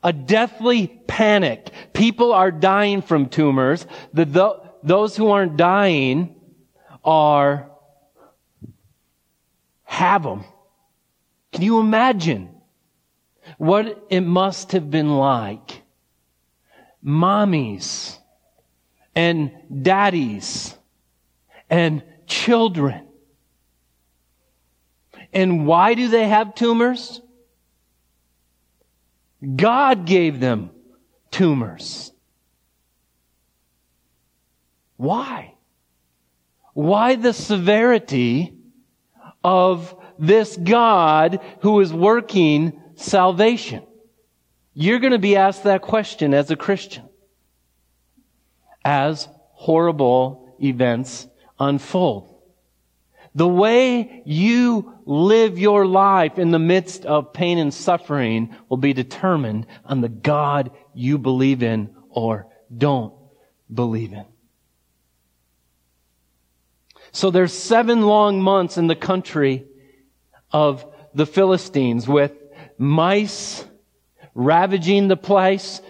A 0.03 0.13
deathly 0.13 0.87
panic. 1.07 1.71
People 1.93 2.33
are 2.33 2.51
dying 2.51 3.01
from 3.01 3.27
tumors. 3.27 3.85
The, 4.13 4.61
those 4.83 5.17
who 5.17 5.31
aren't 5.31 5.57
dying 5.57 6.35
are 7.03 7.71
have 9.83 10.23
them. 10.23 10.45
Can 11.51 11.63
you 11.63 11.79
imagine? 11.79 12.59
what 13.57 14.05
it 14.09 14.21
must 14.21 14.73
have 14.73 14.89
been 14.89 15.17
like. 15.17 15.81
Mommies 17.03 18.17
and 19.15 19.51
daddies 19.81 20.75
and 21.69 22.03
children. 22.27 23.07
And 25.33 25.67
why 25.67 25.93
do 25.93 26.07
they 26.07 26.27
have 26.27 26.55
tumors? 26.55 27.21
God 29.55 30.05
gave 30.05 30.39
them 30.39 30.71
tumors. 31.31 32.11
Why? 34.97 35.55
Why 36.73 37.15
the 37.15 37.33
severity 37.33 38.53
of 39.43 39.95
this 40.17 40.57
God 40.57 41.39
who 41.61 41.79
is 41.79 41.93
working 41.93 42.81
salvation? 42.95 43.83
You're 44.73 44.99
going 44.99 45.13
to 45.13 45.19
be 45.19 45.35
asked 45.35 45.63
that 45.63 45.81
question 45.81 46.33
as 46.33 46.51
a 46.51 46.55
Christian. 46.55 47.07
As 48.83 49.27
horrible 49.51 50.55
events 50.61 51.27
unfold. 51.59 52.38
The 53.39 53.47
way 53.47 54.21
you 54.25 54.95
live 55.05 55.57
your 55.57 55.85
life 55.85 56.37
in 56.37 56.51
the 56.51 56.59
midst 56.59 57.05
of 57.05 57.31
pain 57.31 57.57
and 57.57 57.73
suffering 57.73 58.53
will 58.67 58.75
be 58.75 58.91
determined 58.91 59.65
on 59.85 60.01
the 60.01 60.09
God 60.09 60.71
you 60.93 61.17
believe 61.17 61.63
in 61.63 61.95
or 62.09 62.47
don't 62.77 63.13
believe 63.73 64.11
in. 64.11 64.25
So 67.13 67.31
there's 67.31 67.53
seven 67.53 68.01
long 68.01 68.41
months 68.41 68.77
in 68.77 68.87
the 68.87 68.95
country 68.97 69.65
of 70.51 70.85
the 71.13 71.25
Philistines 71.25 72.09
with 72.09 72.33
mice 72.77 73.63
ravaging 74.35 75.07
the 75.07 75.15
place, 75.15 75.81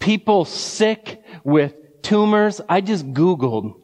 people 0.00 0.44
sick 0.44 1.22
with 1.44 2.02
tumors. 2.02 2.60
I 2.68 2.80
just 2.80 3.12
Googled 3.12 3.80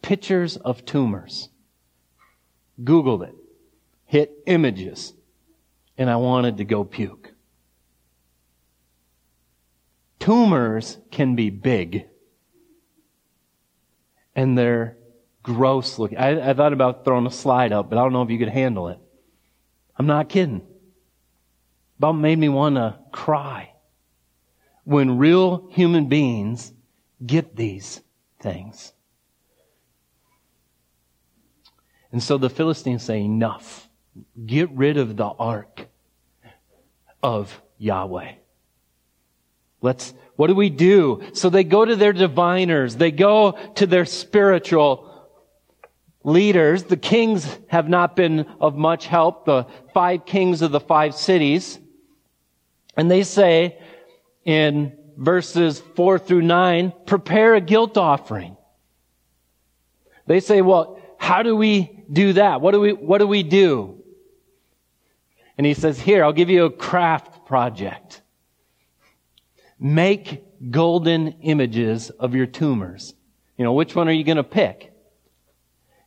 pictures 0.00 0.56
of 0.56 0.86
tumors. 0.86 1.50
Googled 2.82 3.28
it. 3.28 3.34
Hit 4.06 4.32
images. 4.46 5.14
And 5.96 6.10
I 6.10 6.16
wanted 6.16 6.58
to 6.58 6.64
go 6.64 6.84
puke. 6.84 7.32
Tumors 10.18 10.98
can 11.10 11.36
be 11.36 11.50
big. 11.50 12.06
And 14.34 14.58
they're 14.58 14.96
gross 15.42 15.98
looking. 15.98 16.18
I, 16.18 16.50
I, 16.50 16.54
thought 16.54 16.72
about 16.72 17.04
throwing 17.04 17.26
a 17.26 17.30
slide 17.30 17.72
up, 17.72 17.90
but 17.90 17.98
I 17.98 18.02
don't 18.02 18.12
know 18.12 18.22
if 18.22 18.30
you 18.30 18.38
could 18.38 18.48
handle 18.48 18.88
it. 18.88 18.98
I'm 19.96 20.06
not 20.06 20.28
kidding. 20.28 20.62
About 21.98 22.12
made 22.12 22.38
me 22.38 22.48
want 22.48 22.76
to 22.76 22.98
cry. 23.12 23.72
When 24.82 25.18
real 25.18 25.68
human 25.70 26.08
beings 26.08 26.72
get 27.24 27.54
these 27.54 28.00
things. 28.40 28.92
And 32.14 32.22
so 32.22 32.38
the 32.38 32.48
Philistines 32.48 33.02
say, 33.02 33.22
enough. 33.22 33.88
Get 34.46 34.70
rid 34.70 34.98
of 34.98 35.16
the 35.16 35.26
ark 35.26 35.88
of 37.24 37.60
Yahweh. 37.76 38.34
Let's, 39.82 40.14
what 40.36 40.46
do 40.46 40.54
we 40.54 40.70
do? 40.70 41.24
So 41.32 41.50
they 41.50 41.64
go 41.64 41.84
to 41.84 41.96
their 41.96 42.12
diviners. 42.12 42.94
They 42.94 43.10
go 43.10 43.58
to 43.74 43.86
their 43.88 44.04
spiritual 44.04 45.28
leaders. 46.22 46.84
The 46.84 46.96
kings 46.96 47.58
have 47.66 47.88
not 47.88 48.14
been 48.14 48.46
of 48.60 48.76
much 48.76 49.08
help. 49.08 49.44
The 49.44 49.66
five 49.92 50.24
kings 50.24 50.62
of 50.62 50.70
the 50.70 50.78
five 50.78 51.16
cities. 51.16 51.80
And 52.96 53.10
they 53.10 53.24
say 53.24 53.76
in 54.44 54.96
verses 55.16 55.82
four 55.96 56.20
through 56.20 56.42
nine, 56.42 56.92
prepare 57.06 57.56
a 57.56 57.60
guilt 57.60 57.98
offering. 57.98 58.56
They 60.28 60.38
say, 60.38 60.60
well, 60.60 61.00
how 61.18 61.42
do 61.42 61.56
we 61.56 61.93
do 62.12 62.34
that? 62.34 62.60
What 62.60 62.72
do 62.72 62.80
we, 62.80 62.92
what 62.92 63.18
do 63.18 63.26
we 63.26 63.42
do? 63.42 64.02
And 65.56 65.66
he 65.66 65.74
says, 65.74 66.00
here, 66.00 66.24
I'll 66.24 66.32
give 66.32 66.50
you 66.50 66.64
a 66.64 66.70
craft 66.70 67.46
project. 67.46 68.22
Make 69.78 70.42
golden 70.70 71.28
images 71.42 72.10
of 72.10 72.34
your 72.34 72.46
tumors. 72.46 73.14
You 73.56 73.64
know, 73.64 73.72
which 73.72 73.94
one 73.94 74.08
are 74.08 74.12
you 74.12 74.24
going 74.24 74.36
to 74.36 74.44
pick? 74.44 74.92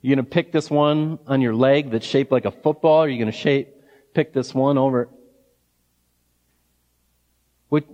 You're 0.02 0.16
going 0.16 0.26
to 0.26 0.30
pick 0.30 0.52
this 0.52 0.70
one 0.70 1.20
on 1.28 1.42
your 1.42 1.56
leg 1.56 1.92
that's 1.92 2.06
shaped 2.06 2.32
like 2.32 2.46
a 2.46 2.52
football, 2.52 3.00
or 3.00 3.06
are 3.06 3.10
you 3.10 3.18
going 3.18 3.32
to 3.32 3.38
shape, 3.38 3.70
pick 4.14 4.34
this 4.34 4.54
one 4.54 4.78
over? 4.78 5.10
Which, 7.70 7.86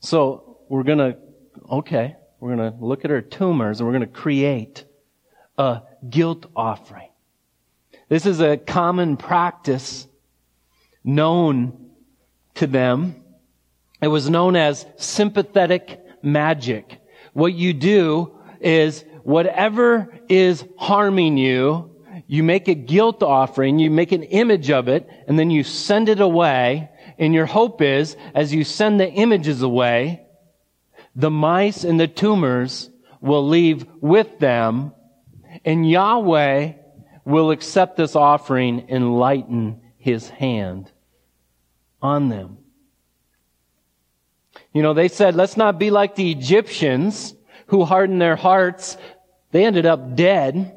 so 0.00 0.58
we're 0.68 0.82
going 0.82 0.98
to, 0.98 1.16
okay, 1.70 2.16
we're 2.40 2.56
going 2.56 2.72
to 2.72 2.78
look 2.84 3.04
at 3.04 3.10
our 3.10 3.20
tumors 3.20 3.80
and 3.80 3.86
we're 3.86 3.94
going 3.94 4.08
to 4.08 4.14
create 4.14 4.84
a 5.56 5.82
guilt 6.08 6.46
offering. 6.54 7.08
This 8.14 8.26
is 8.26 8.40
a 8.40 8.56
common 8.56 9.16
practice 9.16 10.06
known 11.02 11.90
to 12.54 12.68
them. 12.68 13.16
It 14.00 14.06
was 14.06 14.30
known 14.30 14.54
as 14.54 14.86
sympathetic 14.94 16.00
magic. 16.22 17.00
What 17.32 17.54
you 17.54 17.72
do 17.72 18.38
is 18.60 19.04
whatever 19.24 20.16
is 20.28 20.64
harming 20.76 21.38
you, 21.38 21.90
you 22.28 22.44
make 22.44 22.68
a 22.68 22.76
guilt 22.76 23.24
offering, 23.24 23.80
you 23.80 23.90
make 23.90 24.12
an 24.12 24.22
image 24.22 24.70
of 24.70 24.86
it, 24.86 25.10
and 25.26 25.36
then 25.36 25.50
you 25.50 25.64
send 25.64 26.08
it 26.08 26.20
away. 26.20 26.90
And 27.18 27.34
your 27.34 27.46
hope 27.46 27.82
is, 27.82 28.16
as 28.32 28.54
you 28.54 28.62
send 28.62 29.00
the 29.00 29.10
images 29.10 29.60
away, 29.60 30.24
the 31.16 31.32
mice 31.32 31.82
and 31.82 31.98
the 31.98 32.06
tumors 32.06 32.90
will 33.20 33.48
leave 33.48 33.84
with 34.00 34.38
them 34.38 34.92
and 35.64 35.90
Yahweh 35.90 36.74
will 37.24 37.50
accept 37.50 37.96
this 37.96 38.16
offering 38.16 38.86
and 38.88 39.18
lighten 39.18 39.80
his 39.96 40.28
hand 40.28 40.90
on 42.02 42.28
them. 42.28 42.58
You 44.72 44.82
know, 44.82 44.94
they 44.94 45.08
said, 45.08 45.34
let's 45.34 45.56
not 45.56 45.78
be 45.78 45.90
like 45.90 46.14
the 46.14 46.30
Egyptians 46.30 47.34
who 47.66 47.84
hardened 47.84 48.20
their 48.20 48.36
hearts. 48.36 48.96
They 49.52 49.64
ended 49.64 49.86
up 49.86 50.14
dead. 50.16 50.76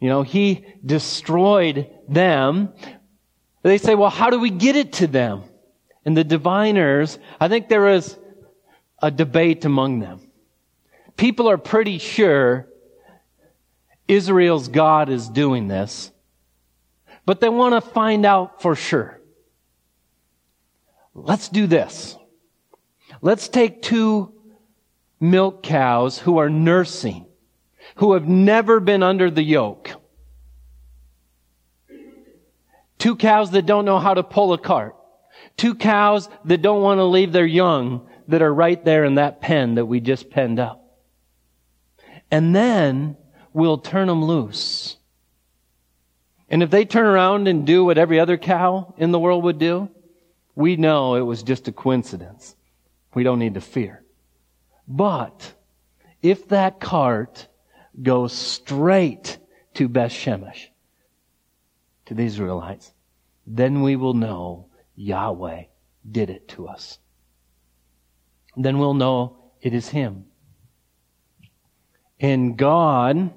You 0.00 0.08
know, 0.08 0.22
he 0.22 0.64
destroyed 0.84 1.90
them. 2.08 2.72
They 3.62 3.78
say, 3.78 3.94
well, 3.94 4.10
how 4.10 4.30
do 4.30 4.38
we 4.38 4.50
get 4.50 4.76
it 4.76 4.94
to 4.94 5.06
them? 5.06 5.44
And 6.04 6.16
the 6.16 6.24
diviners, 6.24 7.18
I 7.40 7.48
think 7.48 7.68
there 7.68 7.82
was 7.82 8.16
a 9.02 9.10
debate 9.10 9.64
among 9.64 9.98
them 10.00 10.20
people 11.16 11.48
are 11.48 11.58
pretty 11.58 11.98
sure 11.98 12.68
Israel's 14.08 14.68
God 14.68 15.08
is 15.08 15.28
doing 15.28 15.68
this, 15.68 16.12
but 17.24 17.40
they 17.40 17.48
want 17.48 17.74
to 17.74 17.80
find 17.80 18.24
out 18.24 18.62
for 18.62 18.74
sure. 18.74 19.20
Let's 21.14 21.48
do 21.48 21.66
this. 21.66 22.16
Let's 23.22 23.48
take 23.48 23.82
two 23.82 24.32
milk 25.18 25.62
cows 25.62 26.18
who 26.18 26.38
are 26.38 26.50
nursing, 26.50 27.26
who 27.96 28.12
have 28.12 28.28
never 28.28 28.80
been 28.80 29.02
under 29.02 29.30
the 29.30 29.42
yoke. 29.42 29.90
Two 32.98 33.16
cows 33.16 33.50
that 33.52 33.66
don't 33.66 33.84
know 33.84 33.98
how 33.98 34.14
to 34.14 34.22
pull 34.22 34.52
a 34.52 34.58
cart. 34.58 34.96
Two 35.56 35.74
cows 35.74 36.28
that 36.44 36.62
don't 36.62 36.82
want 36.82 36.98
to 36.98 37.04
leave 37.04 37.32
their 37.32 37.46
young 37.46 38.08
that 38.28 38.42
are 38.42 38.52
right 38.52 38.84
there 38.84 39.04
in 39.04 39.14
that 39.16 39.40
pen 39.40 39.76
that 39.76 39.86
we 39.86 40.00
just 40.00 40.30
penned 40.30 40.58
up 40.58 40.86
and 42.30 42.54
then 42.54 43.16
we'll 43.56 43.78
turn 43.78 44.06
them 44.06 44.22
loose. 44.22 44.98
And 46.50 46.62
if 46.62 46.70
they 46.70 46.84
turn 46.84 47.06
around 47.06 47.48
and 47.48 47.66
do 47.66 47.86
what 47.86 47.96
every 47.96 48.20
other 48.20 48.36
cow 48.36 48.94
in 48.98 49.12
the 49.12 49.18
world 49.18 49.44
would 49.44 49.58
do, 49.58 49.88
we 50.54 50.76
know 50.76 51.14
it 51.14 51.22
was 51.22 51.42
just 51.42 51.66
a 51.66 51.72
coincidence. 51.72 52.54
We 53.14 53.22
don't 53.22 53.38
need 53.38 53.54
to 53.54 53.62
fear. 53.62 54.04
But 54.86 55.54
if 56.20 56.48
that 56.48 56.80
cart 56.80 57.48
goes 58.02 58.34
straight 58.34 59.38
to 59.72 59.88
Beth 59.88 60.12
Shemesh, 60.12 60.66
to 62.04 62.14
the 62.14 62.24
Israelites, 62.24 62.92
then 63.46 63.80
we 63.80 63.96
will 63.96 64.12
know 64.12 64.66
Yahweh 64.96 65.62
did 66.08 66.28
it 66.28 66.46
to 66.48 66.68
us. 66.68 66.98
Then 68.54 68.78
we'll 68.78 68.92
know 68.92 69.38
it 69.62 69.72
is 69.72 69.88
Him. 69.88 70.26
And 72.20 72.58
God, 72.58 73.32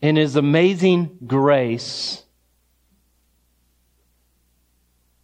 in 0.00 0.16
His 0.16 0.36
amazing 0.36 1.18
grace, 1.26 2.24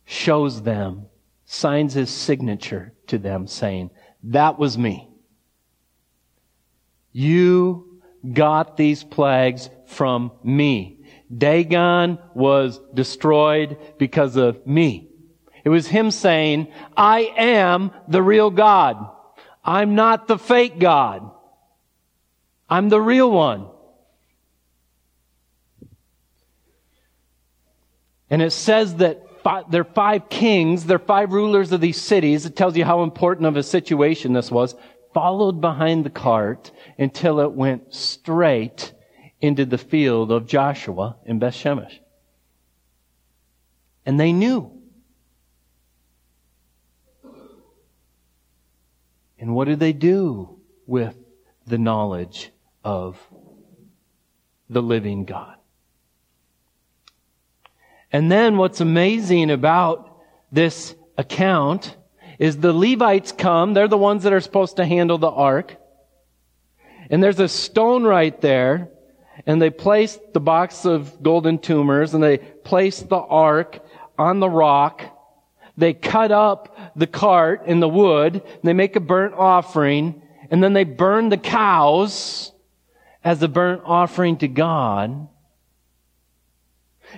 shows 0.05 0.63
them, 0.63 1.07
signs 1.45 1.95
His 1.95 2.11
signature 2.11 2.93
to 3.09 3.19
them, 3.19 3.47
saying, 3.47 3.91
That 4.25 4.59
was 4.59 4.77
me. 4.77 5.09
You 7.13 8.01
got 8.33 8.77
these 8.77 9.05
plagues 9.05 9.69
from 9.87 10.33
me. 10.43 10.99
Dagon 11.37 12.19
was 12.35 12.81
destroyed 12.95 13.79
because 13.99 14.37
of 14.37 14.67
me. 14.67 15.09
It 15.65 15.69
was 15.69 15.87
him 15.87 16.11
saying, 16.11 16.73
I 16.97 17.33
am 17.37 17.93
the 18.09 18.23
real 18.23 18.51
God. 18.51 19.09
I'm 19.65 19.95
not 19.95 20.27
the 20.27 20.39
fake 20.39 20.79
God. 20.79 21.31
I'm 22.69 22.89
the 22.89 23.01
real 23.01 23.31
one. 23.31 23.69
And 28.33 28.41
it 28.41 28.53
says 28.53 28.97
that 28.97 29.43
five, 29.43 29.71
there 29.71 29.83
are 29.83 29.93
five 29.93 30.31
kings, 30.31 30.87
there 30.87 30.97
are 30.97 30.99
five 30.99 31.35
rulers 31.35 31.71
of 31.71 31.83
these 31.83 32.01
cities. 32.01 32.47
It 32.47 32.57
tells 32.57 32.75
you 32.79 32.85
how 32.87 33.03
important 33.03 33.47
of 33.47 33.59
a 33.59 33.63
situation 33.63 34.33
this 34.33 34.51
was. 34.51 34.75
Followed 35.13 35.61
behind 35.61 36.07
the 36.07 36.11
cart 36.11 36.73
until 36.99 37.41
it 37.41 37.53
went 37.53 37.93
straight 37.93 38.95
into 39.43 39.67
the 39.67 39.77
field 39.77 40.33
of 40.33 40.47
Joshua 40.47 41.17
in 41.27 41.41
Bethshemesh. 41.41 41.99
And 44.07 44.19
they 44.19 44.33
knew. 44.33 44.73
And 49.39 49.55
what 49.55 49.69
did 49.69 49.79
they 49.79 49.93
do 49.93 50.59
with 50.87 51.17
the 51.67 51.77
knowledge 51.77 52.51
of 52.83 53.21
the 54.71 54.81
living 54.81 55.27
God? 55.27 55.57
And 58.13 58.31
then 58.31 58.59
what's 58.59 58.81
amazing 58.81 59.51
about 59.51 60.21
this 60.53 60.95
account 61.17 61.97
is 62.39 62.59
the 62.59 62.73
Levites 62.73 63.33
come. 63.33 63.73
They're 63.73 63.89
the 63.89 63.97
ones 63.97 64.25
that 64.25 64.35
are 64.35 64.41
supposed 64.41 64.77
to 64.77 64.85
handle 64.85 65.17
the 65.17 65.31
ark. 65.31 65.77
And 67.09 67.23
there's 67.23 67.41
a 67.41 67.49
stone 67.49 68.05
right 68.05 68.39
there. 68.41 68.91
And 69.47 69.61
they 69.61 69.71
place 69.71 70.19
the 70.35 70.41
box 70.41 70.85
of 70.85 71.23
golden 71.23 71.59
tumors 71.59 72.13
and 72.13 72.23
they 72.23 72.39
place 72.39 73.01
the 73.01 73.17
ark 73.17 73.81
on 74.19 74.41
the 74.41 74.49
rock. 74.49 75.03
They 75.77 75.95
cut 75.95 76.31
up 76.31 76.93
the 76.95 77.07
cart 77.07 77.67
in 77.67 77.81
the 77.81 77.89
wood. 77.89 78.43
they 78.63 78.75
make 78.75 78.95
a 78.95 79.01
burnt 79.01 79.35
offering. 79.35 80.21
And 80.51 80.63
then 80.63 80.75
they 80.75 80.85
burn 80.85 81.31
the 81.31 81.39
cows 81.39 82.53
as 83.25 83.43
a 83.43 83.49
burnt 83.49 83.83
offering 83.87 84.37
to 84.39 84.49
God. 84.49 85.29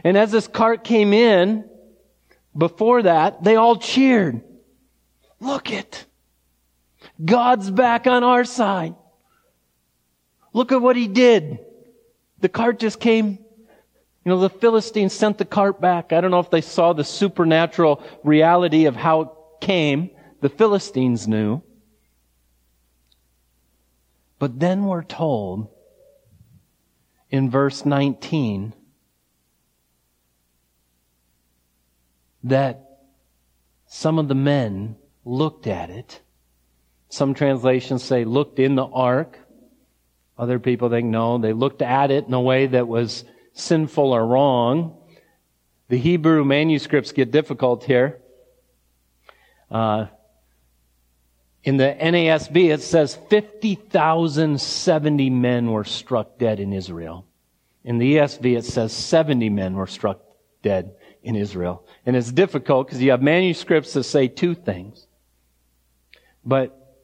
And 0.02 0.16
as 0.16 0.32
this 0.32 0.48
cart 0.48 0.82
came 0.82 1.12
in, 1.12 1.68
before 2.56 3.02
that, 3.02 3.44
they 3.44 3.56
all 3.56 3.76
cheered. 3.76 4.42
Look 5.40 5.70
it. 5.70 6.06
God's 7.22 7.70
back 7.70 8.06
on 8.06 8.24
our 8.24 8.44
side. 8.44 8.94
Look 10.52 10.72
at 10.72 10.80
what 10.80 10.96
he 10.96 11.08
did. 11.08 11.58
The 12.40 12.48
cart 12.48 12.78
just 12.78 13.00
came. 13.00 13.38
You 14.24 14.30
know, 14.30 14.38
the 14.38 14.50
Philistines 14.50 15.12
sent 15.12 15.38
the 15.38 15.44
cart 15.44 15.80
back. 15.80 16.12
I 16.12 16.20
don't 16.20 16.30
know 16.30 16.40
if 16.40 16.50
they 16.50 16.60
saw 16.60 16.92
the 16.92 17.04
supernatural 17.04 18.02
reality 18.22 18.86
of 18.86 18.96
how 18.96 19.20
it 19.20 19.28
came. 19.60 20.10
The 20.40 20.48
Philistines 20.48 21.28
knew. 21.28 21.62
But 24.38 24.58
then 24.60 24.84
we're 24.84 25.02
told 25.02 25.68
in 27.30 27.50
verse 27.50 27.84
19 27.84 28.72
that 32.44 33.00
some 33.86 34.18
of 34.18 34.28
the 34.28 34.34
men 34.34 34.96
looked 35.24 35.66
at 35.66 35.90
it. 35.90 36.20
Some 37.08 37.34
translations 37.34 38.02
say 38.02 38.24
looked 38.24 38.58
in 38.58 38.74
the 38.74 38.86
ark. 38.86 39.38
Other 40.36 40.58
people 40.58 40.90
think 40.90 41.06
no, 41.06 41.38
they 41.38 41.52
looked 41.52 41.82
at 41.82 42.10
it 42.10 42.26
in 42.26 42.34
a 42.34 42.40
way 42.40 42.66
that 42.66 42.88
was 42.88 43.24
sinful 43.52 44.12
or 44.12 44.26
wrong. 44.26 44.96
The 45.88 45.98
Hebrew 45.98 46.44
manuscripts 46.44 47.12
get 47.12 47.30
difficult 47.30 47.84
here. 47.84 48.18
Uh, 49.70 50.06
in 51.62 51.76
the 51.78 51.96
NASB, 51.98 52.74
it 52.74 52.82
says 52.82 53.16
50,070 53.30 55.30
men 55.30 55.70
were 55.70 55.84
struck 55.84 56.36
dead 56.38 56.60
in 56.60 56.74
Israel. 56.74 57.26
In 57.84 57.98
the 57.98 58.16
ESV, 58.16 58.58
it 58.58 58.64
says 58.64 58.92
70 58.92 59.50
men 59.50 59.74
were 59.74 59.86
struck 59.86 60.18
dead 60.62 60.96
in 61.24 61.34
Israel. 61.34 61.84
And 62.06 62.14
it's 62.14 62.30
difficult 62.30 62.86
because 62.86 63.02
you 63.02 63.10
have 63.10 63.22
manuscripts 63.22 63.94
that 63.94 64.04
say 64.04 64.28
two 64.28 64.54
things. 64.54 65.06
But 66.44 66.96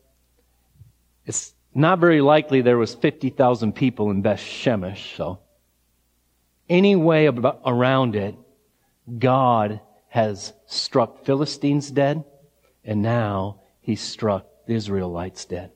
it's 1.27 1.55
not 1.75 1.99
very 1.99 2.21
likely 2.21 2.61
there 2.61 2.79
was 2.79 2.95
50,000 2.95 3.75
people 3.75 4.11
in 4.11 4.23
Beth 4.23 4.39
Shemesh, 4.39 5.17
so 5.17 5.41
any 6.69 6.95
way 6.95 7.27
about, 7.27 7.61
around 7.67 8.15
it, 8.15 8.37
God 9.19 9.81
has 10.09 10.53
struck 10.67 11.25
Philistines 11.25 11.91
dead, 11.91 12.25
and 12.85 13.03
now 13.03 13.61
he 13.81 13.97
struck 13.97 14.47
the 14.67 14.75
Israelites 14.75 15.45
dead. 15.45 15.73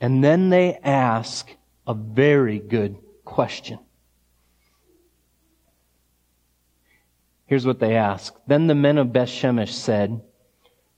And 0.00 0.24
then 0.24 0.48
they 0.48 0.78
ask 0.82 1.54
a 1.86 1.94
very 1.94 2.58
good 2.58 2.96
question. 3.24 3.78
Here's 7.46 7.66
what 7.66 7.78
they 7.78 7.96
ask. 7.96 8.34
Then 8.46 8.66
the 8.66 8.74
men 8.74 8.98
of 8.98 9.08
Bethshemesh 9.08 9.72
said, 9.72 10.22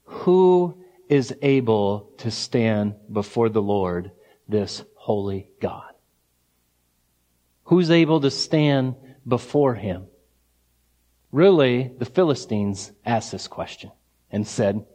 Who 0.05 0.83
is 1.09 1.35
able 1.41 2.11
to 2.17 2.31
stand 2.31 2.95
before 3.11 3.49
the 3.49 3.61
Lord, 3.61 4.11
this 4.47 4.83
holy 4.95 5.49
God? 5.61 5.93
Who's 7.65 7.91
able 7.91 8.21
to 8.21 8.31
stand 8.31 8.95
before 9.27 9.75
him? 9.75 10.07
Really, 11.31 11.91
the 11.97 12.05
Philistines 12.05 12.93
asked 13.05 13.33
this 13.33 13.47
question 13.47 13.91
and 14.31 14.47
said, 14.47 14.85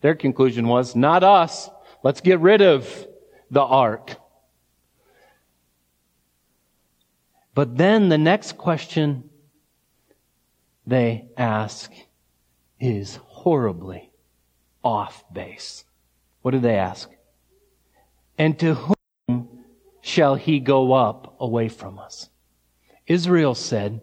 their 0.00 0.14
conclusion 0.14 0.68
was, 0.68 0.94
not 0.94 1.24
us. 1.24 1.70
Let's 2.02 2.20
get 2.20 2.40
rid 2.40 2.62
of 2.62 3.08
the 3.50 3.62
ark. 3.62 4.16
But 7.54 7.76
then 7.76 8.08
the 8.08 8.18
next 8.18 8.58
question 8.58 9.30
they 10.86 11.26
ask 11.36 11.92
is 12.78 13.16
horribly 13.24 14.10
off 14.82 15.24
base. 15.32 15.84
What 16.42 16.52
do 16.52 16.60
they 16.60 16.76
ask? 16.76 17.10
And 18.38 18.58
to 18.60 18.74
whom 18.74 19.48
shall 20.00 20.36
he 20.36 20.60
go 20.60 20.92
up 20.92 21.36
away 21.40 21.68
from 21.68 21.98
us? 21.98 22.28
Israel 23.06 23.54
said, 23.54 24.00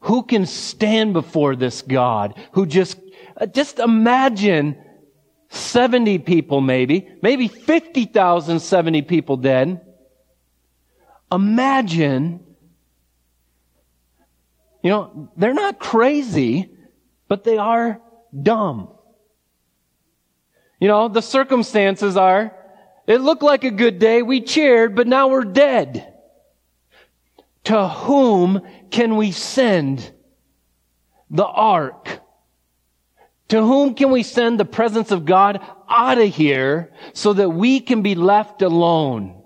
who 0.00 0.22
can 0.22 0.46
stand 0.46 1.12
before 1.12 1.56
this 1.56 1.82
God 1.82 2.38
who 2.52 2.66
just, 2.66 2.98
uh, 3.36 3.46
just 3.46 3.78
imagine 3.78 4.76
70 5.50 6.18
people 6.20 6.60
maybe, 6.60 7.08
maybe 7.22 7.48
50,000 7.48 8.60
70 8.60 9.02
people 9.02 9.36
dead. 9.36 9.80
Imagine 11.32 12.40
you 14.82 14.90
know, 14.90 15.30
they're 15.36 15.54
not 15.54 15.78
crazy, 15.78 16.70
but 17.26 17.44
they 17.44 17.58
are 17.58 18.00
dumb. 18.42 18.88
You 20.80 20.88
know, 20.88 21.08
the 21.08 21.22
circumstances 21.22 22.16
are, 22.16 22.54
it 23.06 23.20
looked 23.20 23.42
like 23.42 23.64
a 23.64 23.70
good 23.70 23.98
day, 23.98 24.22
we 24.22 24.40
cheered, 24.40 24.94
but 24.94 25.06
now 25.06 25.28
we're 25.28 25.44
dead. 25.44 26.14
To 27.64 27.88
whom 27.88 28.62
can 28.90 29.16
we 29.16 29.32
send 29.32 30.12
the 31.30 31.46
ark? 31.46 32.20
To 33.48 33.62
whom 33.62 33.94
can 33.94 34.10
we 34.10 34.22
send 34.22 34.60
the 34.60 34.64
presence 34.64 35.10
of 35.10 35.24
God 35.24 35.60
out 35.88 36.18
of 36.18 36.34
here 36.34 36.92
so 37.14 37.32
that 37.32 37.48
we 37.48 37.80
can 37.80 38.02
be 38.02 38.14
left 38.14 38.62
alone? 38.62 39.42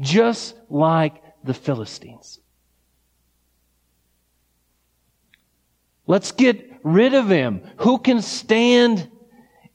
Just 0.00 0.54
like 0.68 1.22
the 1.44 1.54
Philistines. 1.54 2.40
Let's 6.08 6.32
get 6.32 6.80
rid 6.82 7.14
of 7.14 7.28
him. 7.28 7.62
Who 7.78 7.98
can 7.98 8.22
stand 8.22 9.08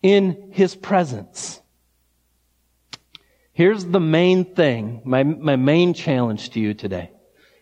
in 0.01 0.49
his 0.51 0.75
presence? 0.75 1.61
Here's 3.53 3.85
the 3.85 3.99
main 3.99 4.55
thing, 4.55 5.03
my, 5.05 5.23
my 5.23 5.55
main 5.55 5.93
challenge 5.93 6.49
to 6.51 6.59
you 6.59 6.73
today 6.73 7.11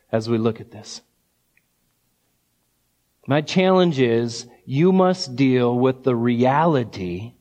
as 0.09 0.29
we 0.29 0.37
look 0.37 0.61
at 0.61 0.71
this. 0.71 1.01
My 3.27 3.41
challenge 3.41 3.99
is 3.99 4.47
you 4.65 4.93
must 4.93 5.35
deal 5.35 5.77
with 5.77 6.03
the 6.03 6.15
reality 6.15 7.33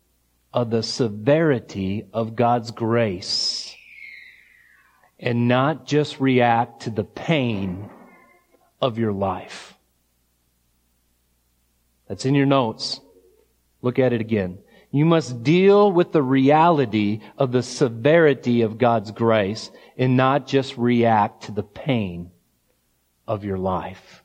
of 0.52 0.70
the 0.70 0.82
severity 0.82 2.06
of 2.12 2.34
God's 2.34 2.72
grace 2.72 3.72
and 5.20 5.46
not 5.46 5.86
just 5.86 6.18
react 6.18 6.82
to 6.82 6.90
the 6.90 7.04
pain 7.04 7.88
of 8.80 8.98
your 8.98 9.12
life. 9.12 9.69
That's 12.10 12.26
in 12.26 12.34
your 12.34 12.44
notes. 12.44 13.00
Look 13.82 14.00
at 14.00 14.12
it 14.12 14.20
again. 14.20 14.58
You 14.90 15.04
must 15.04 15.44
deal 15.44 15.92
with 15.92 16.10
the 16.10 16.24
reality 16.24 17.20
of 17.38 17.52
the 17.52 17.62
severity 17.62 18.62
of 18.62 18.78
God's 18.78 19.12
grace 19.12 19.70
and 19.96 20.16
not 20.16 20.48
just 20.48 20.76
react 20.76 21.44
to 21.44 21.52
the 21.52 21.62
pain 21.62 22.32
of 23.28 23.44
your 23.44 23.58
life. 23.58 24.24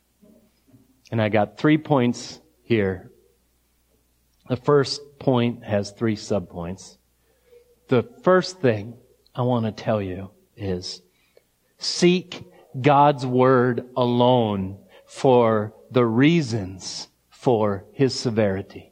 And 1.11 1.21
I 1.21 1.29
got 1.29 1.59
three 1.59 1.77
points 1.77 2.39
here. 2.63 3.11
The 4.49 4.57
first 4.57 5.19
point 5.19 5.63
has 5.63 5.91
three 5.91 6.15
subpoints. 6.15 6.97
The 7.89 8.01
first 8.23 8.61
thing 8.61 8.95
I 9.35 9.43
want 9.43 9.67
to 9.67 9.71
tell 9.71 10.01
you 10.01 10.31
is 10.57 11.03
seek 11.77 12.51
God's 12.81 13.27
word 13.27 13.87
alone 13.95 14.79
for 15.05 15.75
the 15.91 16.03
reasons 16.03 17.09
for 17.45 17.85
his 17.93 18.19
severity. 18.19 18.91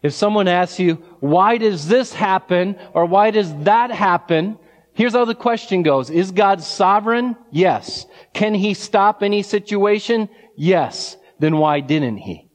If 0.00 0.12
someone 0.12 0.46
asks 0.46 0.78
you, 0.78 0.94
why 1.18 1.58
does 1.58 1.88
this 1.88 2.12
happen 2.12 2.76
or 2.94 3.04
why 3.04 3.32
does 3.32 3.52
that 3.64 3.90
happen? 3.90 4.56
Here's 4.92 5.14
how 5.14 5.24
the 5.24 5.34
question 5.34 5.82
goes. 5.82 6.08
Is 6.08 6.30
God 6.30 6.62
sovereign? 6.62 7.34
Yes. 7.50 8.06
Can 8.32 8.54
he 8.54 8.74
stop 8.74 9.24
any 9.24 9.42
situation? 9.42 10.28
Yes. 10.54 11.16
Then 11.40 11.56
why 11.56 11.80
didn't 11.80 12.18
he? 12.18 12.48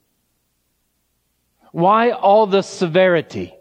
Why 1.73 2.11
all 2.11 2.47
the 2.47 2.61
severity? 2.61 3.53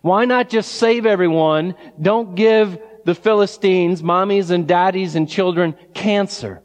Why 0.00 0.24
not 0.24 0.48
just 0.48 0.72
save 0.72 1.06
everyone? 1.06 1.76
Don't 2.00 2.34
give 2.34 2.76
the 3.04 3.14
Philistines, 3.14 4.02
mommies 4.02 4.50
and 4.50 4.66
daddies 4.66 5.14
and 5.14 5.28
children, 5.28 5.76
cancer. 5.94 6.64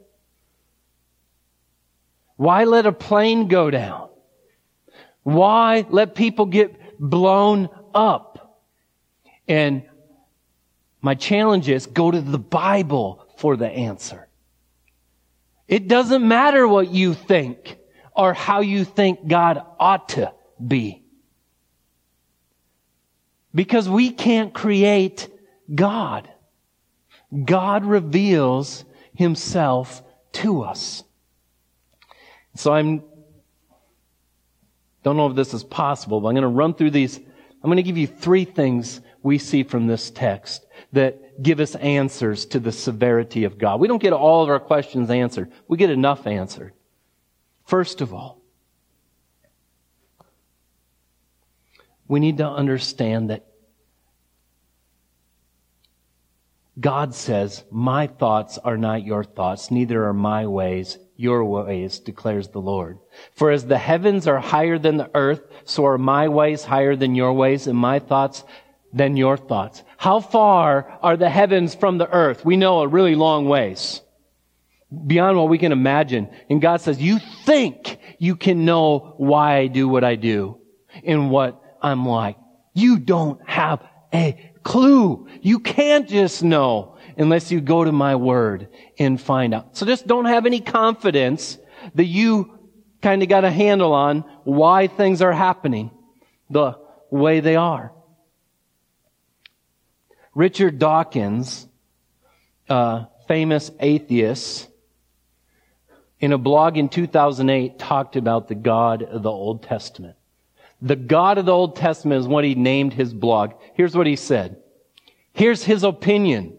Why 2.38 2.63
let 2.63 2.86
a 2.86 2.91
plane 2.91 3.47
go 3.47 3.69
down? 3.69 4.10
Why 5.23 5.86
let 5.89 6.15
people 6.15 6.45
get 6.45 7.00
blown 7.00 7.69
up? 7.93 8.62
And 9.47 9.84
my 11.02 11.15
challenge 11.15 11.67
is 11.67 11.86
go 11.88 12.10
to 12.12 12.21
the 12.21 12.39
Bible 12.39 13.26
for 13.38 13.58
the 13.58 13.67
answer. 13.67 14.28
It 15.67 15.88
doesn't 15.88 16.26
matter 16.26 16.67
what 16.67 16.89
you 16.89 17.13
think 17.13 17.78
or 18.15 18.34
how 18.34 18.62
you 18.62 18.86
think 18.86 19.28
God 19.28 19.63
ought 19.80 20.10
to 20.10 20.34
be. 20.65 21.04
Because 23.54 23.89
we 23.89 24.12
can't 24.12 24.54
create 24.54 25.30
God. 25.73 26.30
God 27.43 27.86
reveals 27.86 28.86
himself 29.13 30.02
to 30.34 30.62
us. 30.63 31.04
So 32.58 32.74
I'm, 32.74 33.04
don't 35.04 35.15
know 35.15 35.28
if 35.28 35.36
this 35.36 35.54
is 35.54 35.63
possible, 35.63 36.20
but 36.20 36.30
I'm 36.30 36.34
going 36.34 36.41
to 36.41 36.48
run 36.48 36.74
through 36.74 36.91
these. 36.91 37.17
I'm 37.17 37.63
going 37.63 37.78
to 37.78 37.84
give 37.84 37.98
you 37.98 38.08
three 38.08 38.46
things 38.46 39.00
we 39.22 39.38
see 39.38 39.63
from 39.63 39.86
this 39.88 40.10
text 40.10 40.65
that 40.93 41.41
give 41.43 41.60
us 41.60 41.76
answers 41.76 42.46
to 42.48 42.60
the 42.60 42.72
severity 42.72 43.43
of 43.43 43.58
God. 43.60 43.80
We 43.80 43.88
don't 43.88 44.02
get 44.02 44.13
all 44.13 44.43
of 44.43 44.50
our 44.50 44.60
questions 44.60 45.10
answered. 45.10 45.52
We 45.67 45.78
get 45.78 45.91
enough 45.91 46.26
answered. 46.26 46.74
First 47.65 48.02
of 48.02 48.13
all, 48.13 48.41
we 52.08 52.20
need 52.20 52.38
to 52.38 52.48
understand 52.48 53.30
that 53.30 53.46
God 56.80 57.13
says, 57.13 57.63
My 57.70 58.08
thoughts 58.08 58.58
are 58.58 58.78
not 58.78 59.04
your 59.04 59.24
thoughts, 59.24 59.70
neither 59.70 60.06
are 60.06 60.13
my 60.13 60.48
ways 60.48 60.98
your 61.17 61.43
ways, 61.43 61.99
declares 61.99 62.49
the 62.49 62.62
Lord. 62.62 62.99
For 63.34 63.51
as 63.51 63.65
the 63.65 63.77
heavens 63.77 64.27
are 64.27 64.39
higher 64.39 64.77
than 64.77 64.97
the 64.97 65.12
earth, 65.13 65.41
so 65.65 65.86
are 65.86 65.97
my 65.97 66.30
ways 66.30 66.63
higher 66.63 66.95
than 66.95 67.15
your 67.15 67.34
ways, 67.34 67.67
and 67.67 67.77
my 67.77 67.99
thoughts 67.99 68.43
than 68.93 69.17
your 69.17 69.36
thoughts. 69.36 69.84
How 69.97 70.19
far 70.19 70.97
are 71.01 71.17
the 71.17 71.30
heavens 71.30 71.75
from 71.75 71.97
the 71.97 72.10
earth? 72.10 72.45
We 72.45 72.56
know 72.56 72.82
a 72.82 72.88
really 72.88 73.15
long 73.15 73.49
ways. 73.49 74.01
Beyond 75.06 75.38
what 75.38 75.49
we 75.49 75.58
can 75.58 75.73
imagine. 75.73 76.30
And 76.49 76.62
God 76.62 76.80
says, 76.80 77.01
you 77.01 77.19
think 77.45 77.99
you 78.19 78.38
can 78.38 78.63
know 78.63 79.15
why 79.17 79.58
I 79.58 79.67
do 79.67 79.89
what 79.89 80.06
I 80.06 80.15
do 80.15 80.62
and 81.03 81.30
what 81.30 81.62
I'm 81.82 82.08
like. 82.08 82.38
You 82.73 82.97
don't 82.99 83.41
have 83.49 83.84
a 84.13 84.51
clue. 84.63 85.27
You 85.41 85.60
can't 85.60 86.08
just 86.08 86.43
know 86.43 86.96
unless 87.17 87.51
you 87.51 87.60
go 87.60 87.84
to 87.84 87.91
my 87.91 88.15
word 88.15 88.69
and 88.99 89.19
find 89.19 89.53
out. 89.53 89.75
So 89.75 89.86
just 89.86 90.08
don't 90.08 90.25
have 90.25 90.45
any 90.45 90.62
confidence 90.62 91.58
that 91.95 92.06
you 92.06 92.58
kind 93.01 93.21
of 93.23 93.30
got 93.30 93.43
a 93.43 93.51
handle 93.51 93.93
on 93.93 94.23
why 94.43 94.88
things 94.88 95.21
are 95.21 95.34
happening 95.34 95.91
the 96.49 96.77
way 97.10 97.39
they 97.39 97.56
are. 97.56 97.91
Richard 100.34 100.77
Dawkins, 100.77 101.67
uh, 102.69 103.06
famous 103.27 103.71
atheist, 103.80 104.69
in 106.19 106.34
a 106.34 106.38
blog 106.38 106.77
in 106.77 106.89
2008 106.89 107.77
talked 107.77 108.15
about 108.15 108.47
the 108.47 108.56
God 108.56 109.03
of 109.03 109.23
the 109.23 109.32
Old 109.32 109.63
Testament. 109.63 110.15
The 110.82 110.95
God 110.95 111.38
of 111.38 111.45
the 111.45 111.51
Old 111.51 111.75
Testament 111.75 112.19
is 112.19 112.27
what 112.27 112.43
he 112.43 112.56
named 112.56 112.93
his 112.93 113.13
blog. 113.13 113.53
Here's 113.73 113.95
what 113.95 114.08
he 114.08 114.15
said. 114.15 114.58
Here's 115.34 115.63
his 115.63 115.84
opinion. 115.84 116.57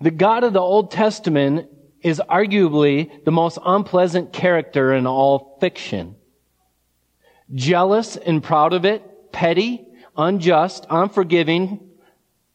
The 0.00 0.10
God 0.10 0.44
of 0.44 0.52
the 0.52 0.60
Old 0.60 0.90
Testament 0.90 1.68
is 2.02 2.22
arguably 2.28 3.24
the 3.24 3.32
most 3.32 3.58
unpleasant 3.64 4.32
character 4.32 4.94
in 4.94 5.06
all 5.06 5.56
fiction. 5.60 6.14
Jealous 7.52 8.16
and 8.16 8.42
proud 8.42 8.72
of 8.72 8.84
it, 8.84 9.32
petty, 9.32 9.84
unjust, 10.16 10.86
unforgiving, 10.88 11.80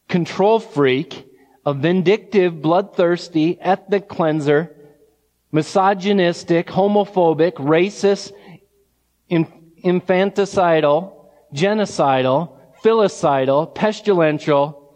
control 0.08 0.60
freak, 0.60 1.26
a 1.66 1.74
vindictive, 1.74 2.62
bloodthirsty, 2.62 3.58
ethnic 3.60 4.08
cleanser, 4.08 4.74
misogynistic, 5.52 6.66
homophobic, 6.68 7.54
racist, 7.54 8.32
infanticidal, 9.30 11.12
genocidal, 11.52 12.56
filicidal, 12.82 13.74
pestilential, 13.74 14.94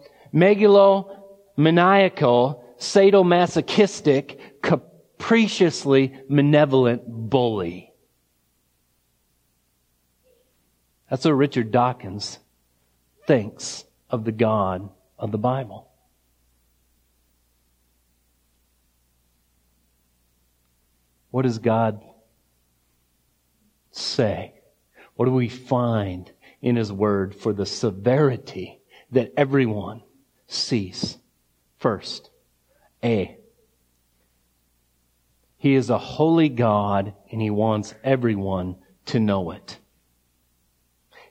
megalomaniacal, 1.58 2.62
sadomasochistic, 2.78 4.38
capriciously 4.62 6.16
malevolent 6.28 7.02
bully. 7.06 7.92
That's 11.10 11.24
what 11.24 11.32
Richard 11.32 11.72
Dawkins 11.72 12.38
thinks 13.26 13.84
of 14.10 14.24
the 14.24 14.32
God 14.32 14.88
of 15.18 15.32
the 15.32 15.38
Bible. 15.38 15.88
What 21.30 21.42
does 21.42 21.58
God 21.58 22.02
say? 23.90 24.54
What 25.14 25.26
do 25.26 25.32
we 25.32 25.48
find 25.48 26.30
in 26.62 26.76
His 26.76 26.92
Word 26.92 27.34
for 27.34 27.52
the 27.52 27.66
severity 27.66 28.80
that 29.10 29.32
everyone 29.36 30.02
sees? 30.46 31.18
First, 31.78 32.30
A. 33.04 33.36
He 35.56 35.74
is 35.74 35.90
a 35.90 35.98
holy 35.98 36.48
God 36.48 37.14
and 37.30 37.40
He 37.40 37.50
wants 37.50 37.94
everyone 38.04 38.76
to 39.06 39.20
know 39.20 39.50
it. 39.50 39.78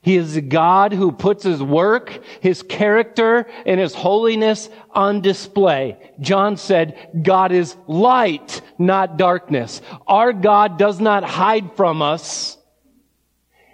He 0.01 0.15
is 0.15 0.37
a 0.37 0.41
God 0.41 0.93
who 0.93 1.11
puts 1.11 1.43
his 1.43 1.61
work, 1.61 2.21
his 2.39 2.63
character, 2.63 3.45
and 3.65 3.77
his 3.77 3.93
holiness 3.93 4.69
on 4.91 5.19
display. 5.19 5.97
John 6.21 6.55
said, 6.55 7.09
God 7.23 7.51
is 7.51 7.75
light, 7.87 8.61
not 8.77 9.17
darkness. 9.17 9.81
Our 10.07 10.31
God 10.31 10.77
does 10.77 11.01
not 11.01 11.25
hide 11.25 11.75
from 11.75 12.01
us. 12.01 12.57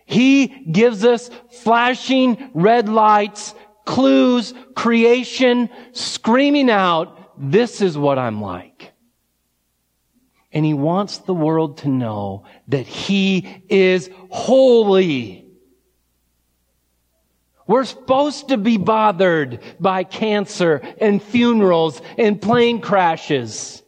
He 0.06 0.48
gives 0.48 1.06
us 1.06 1.30
flashing 1.62 2.50
red 2.56 2.90
lights, 2.90 3.54
clues, 3.86 4.54
creation, 4.76 5.70
screaming 5.92 6.70
out, 6.70 7.20
this 7.38 7.82
is 7.82 7.98
what 7.98 8.18
I'm 8.18 8.42
like. 8.42 8.92
And 10.52 10.64
he 10.64 10.74
wants 10.74 11.20
the 11.20 11.34
world 11.34 11.80
to 11.80 11.90
know 11.90 12.46
that 12.68 12.86
he 12.86 13.64
is 13.70 14.10
holy. 14.30 15.48
We're 17.66 17.86
supposed 17.86 18.50
to 18.50 18.58
be 18.58 18.78
bothered 18.78 19.60
by 19.80 20.04
cancer 20.04 20.82
and 21.00 21.24
funerals 21.24 22.02
and 22.18 22.42
plane 22.42 22.82
crashes. 22.82 23.82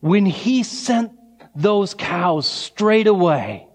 When 0.00 0.24
he 0.24 0.62
sent 0.62 1.17
those 1.58 1.92
cows 1.92 2.46
straight 2.48 3.06
away, 3.06 3.66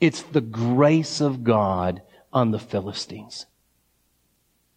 it's 0.00 0.22
the 0.22 0.40
grace 0.40 1.20
of 1.20 1.44
God 1.44 2.02
on 2.32 2.50
the 2.50 2.58
Philistines. 2.58 3.46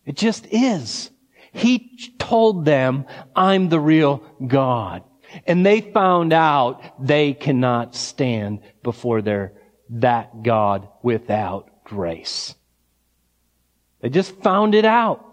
It 0.06 0.16
just 0.16 0.46
is. 0.52 1.10
He 1.52 2.14
told 2.18 2.66
them, 2.66 3.06
I'm 3.36 3.70
the 3.70 3.80
real 3.80 4.24
God. 4.46 5.04
And 5.48 5.66
they 5.66 5.82
found 5.82 6.32
out 6.34 7.06
they 7.06 7.34
cannot 7.34 7.96
stand 7.96 8.60
before 8.84 9.22
their, 9.22 9.54
that 9.90 10.44
God 10.44 10.88
without 11.02 11.84
grace. 11.84 12.56
They 14.02 14.10
just 14.10 14.36
found 14.42 14.76
it 14.76 14.86
out. 14.86 15.26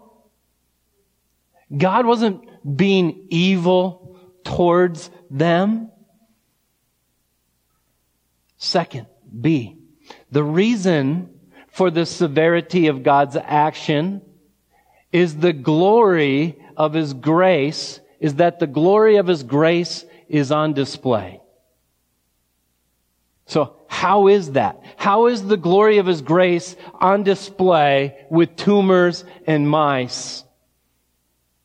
God 1.75 2.05
wasn't 2.05 2.77
being 2.77 3.27
evil 3.29 4.19
towards 4.43 5.09
them. 5.29 5.91
Second, 8.59 9.07
B. 9.39 9.77
The 10.31 10.43
reason 10.43 11.29
for 11.71 11.89
the 11.89 12.05
severity 12.05 12.87
of 12.87 13.03
God's 13.03 13.37
action 13.37 14.21
is 15.13 15.37
the 15.37 15.53
glory 15.53 16.61
of 16.77 16.93
His 16.93 17.13
grace 17.13 17.99
is 18.19 18.35
that 18.35 18.59
the 18.59 18.67
glory 18.67 19.15
of 19.15 19.27
His 19.27 19.43
grace 19.43 20.05
is 20.27 20.51
on 20.51 20.73
display. 20.73 21.41
So, 23.45 23.77
How 23.87 24.27
is 24.27 24.51
that? 24.51 24.83
How 24.97 25.27
is 25.27 25.47
the 25.47 25.57
glory 25.57 25.97
of 25.97 26.05
His 26.05 26.21
grace 26.21 26.75
on 26.93 27.23
display 27.23 28.25
with 28.29 28.57
tumors 28.57 29.23
and 29.47 29.69
mice? 29.69 30.43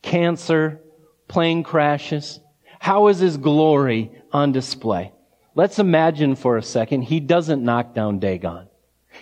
Cancer, 0.01 0.81
plane 1.27 1.65
crashes. 1.65 2.39
How 2.79 3.09
is 3.09 3.19
His 3.19 3.37
glory 3.37 4.13
on 4.33 4.53
display? 4.53 5.13
Let's 5.55 5.79
imagine 5.79 6.35
for 6.37 6.57
a 6.57 6.62
second 6.62 7.03
He 7.03 7.21
doesn't 7.21 7.62
knock 7.62 7.95
down 7.95 8.19
Dagon. 8.19 8.69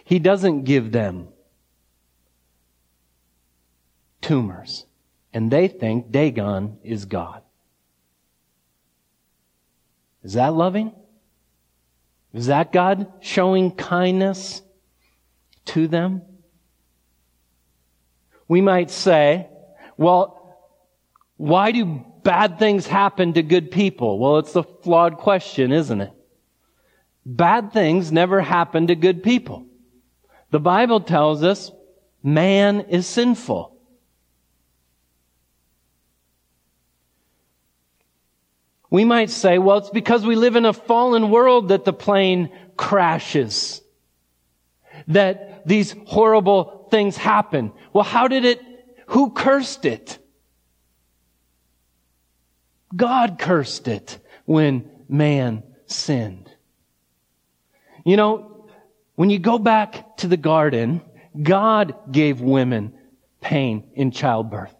He 0.05 0.18
doesn't 0.18 0.64
give 0.64 0.92
them 0.92 1.29
tumors. 4.21 4.87
And 5.35 5.51
they 5.51 5.68
think 5.68 6.11
Dagon 6.11 6.79
is 6.83 7.05
God. 7.05 7.42
Is 10.23 10.35
that 10.35 10.55
loving? 10.55 10.92
Is 12.33 12.47
that 12.47 12.73
God 12.73 13.12
showing 13.21 13.73
kindness 13.73 14.62
to 15.66 15.88
them? 15.88 16.23
We 18.49 18.61
might 18.61 18.90
say, 18.90 19.49
well, 19.97 20.57
why 21.37 21.73
do 21.73 22.05
bad 22.23 22.59
things 22.59 22.87
happen 22.87 23.33
to 23.35 23.42
good 23.42 23.71
people? 23.71 24.18
Well, 24.18 24.38
it's 24.38 24.55
a 24.55 24.62
flawed 24.62 25.16
question, 25.18 25.73
isn't 25.73 26.01
it? 26.01 26.12
Bad 27.25 27.73
things 27.73 28.11
never 28.11 28.41
happen 28.41 28.89
to 28.89 28.95
good 28.95 29.23
people. 29.23 29.67
The 30.51 30.61
Bible 30.61 31.01
tells 31.01 31.43
us 31.43 31.71
man 32.23 32.81
is 32.83 33.07
sinful. 33.07 33.73
We 38.91 39.07
might 39.07 39.31
say, 39.31 39.57
well, 39.57 39.79
it's 39.79 39.89
because 39.89 40.27
we 40.27 40.37
live 40.37 40.55
in 40.55 40.67
a 40.67 40.75
fallen 40.75 41.31
world 41.31 41.69
that 41.69 41.87
the 41.87 41.95
plane 41.95 42.51
crashes. 42.77 43.81
That 45.09 45.67
these 45.67 45.95
horrible 46.05 46.89
things 46.91 47.17
happen. 47.17 47.73
Well, 47.95 48.05
how 48.05 48.29
did 48.29 48.45
it, 48.45 48.61
who 49.07 49.31
cursed 49.31 49.87
it? 49.87 50.19
God 52.95 53.39
cursed 53.39 53.89
it 53.89 54.19
when 54.45 54.91
man 55.09 55.63
sinned. 55.87 56.52
You 58.05 58.17
know, 58.17 58.67
when 59.15 59.31
you 59.31 59.38
go 59.38 59.59
back 59.59 60.17
to 60.19 60.29
the 60.29 60.37
garden, 60.37 61.03
God 61.41 61.95
gave 62.11 62.41
women 62.41 62.95
pain 63.41 63.91
in 63.95 64.11
childbirth 64.11 64.75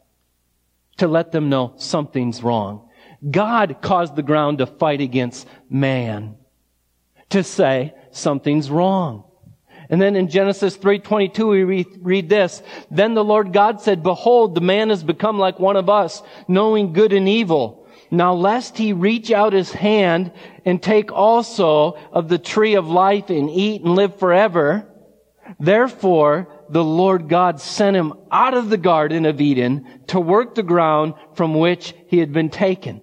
to 0.99 1.09
let 1.09 1.33
them 1.33 1.49
know 1.49 1.75
something's 1.77 2.43
wrong. 2.43 2.89
God 3.29 3.79
caused 3.81 4.17
the 4.17 4.23
ground 4.23 4.59
to 4.59 4.67
fight 4.67 5.01
against 5.01 5.47
man 5.71 6.37
to 7.31 7.43
say 7.43 7.95
something's 8.11 8.71
wrong. 8.71 9.25
And 9.89 10.01
then 10.01 10.17
in 10.17 10.29
Genesis 10.29 10.77
3:22 10.77 11.51
we 11.51 11.65
read, 11.65 11.87
read 12.01 12.29
this, 12.29 12.63
then 12.91 13.15
the 13.15 13.25
Lord 13.25 13.53
God 13.53 13.81
said, 13.81 14.03
behold, 14.03 14.55
the 14.55 14.61
man 14.61 14.89
has 14.89 15.05
become 15.05 15.39
like 15.39 15.59
one 15.59 15.77
of 15.77 15.89
us, 15.91 16.23
knowing 16.49 16.93
good 16.93 17.13
and 17.13 17.29
evil. 17.29 17.82
Now 18.13 18.35
lest 18.35 18.77
he 18.77 18.93
reach 18.93 19.33
out 19.33 19.55
his 19.55 19.73
hand 19.73 20.33
and 20.67 20.83
take 20.83 21.11
also 21.11 21.97
of 22.13 22.29
the 22.29 22.39
tree 22.39 22.75
of 22.75 22.87
life 22.87 23.31
and 23.31 23.49
eat 23.49 23.81
and 23.81 23.95
live 23.95 24.19
forever. 24.19 24.87
Therefore, 25.59 26.47
the 26.69 26.85
Lord 26.85 27.31
God 27.31 27.59
sent 27.59 27.97
him 27.97 28.13
out 28.31 28.53
of 28.53 28.69
the 28.69 28.77
garden 28.77 29.25
of 29.25 29.41
Eden 29.41 29.87
to 30.09 30.21
work 30.21 30.55
the 30.55 30.63
ground 30.63 31.15
from 31.37 31.55
which 31.55 31.95
he 32.07 32.19
had 32.19 32.35
been 32.35 32.51
taken. 32.51 33.01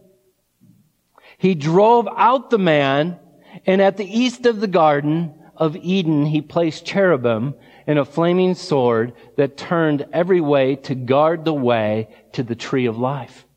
He 1.39 1.55
drove 1.55 2.07
out 2.15 2.51
the 2.51 2.59
man, 2.59 3.17
and 3.65 3.81
at 3.81 3.97
the 3.97 4.05
east 4.05 4.45
of 4.45 4.59
the 4.59 4.67
garden 4.67 5.33
of 5.57 5.75
Eden, 5.75 6.27
he 6.27 6.41
placed 6.41 6.85
cherubim 6.85 7.55
and 7.87 7.97
a 7.97 8.05
flaming 8.05 8.53
sword 8.53 9.13
that 9.37 9.57
turned 9.57 10.05
every 10.13 10.41
way 10.41 10.75
to 10.75 10.93
guard 10.93 11.45
the 11.45 11.53
way 11.53 12.09
to 12.33 12.43
the 12.43 12.55
tree 12.55 12.85
of 12.85 12.99
life. 12.99 13.47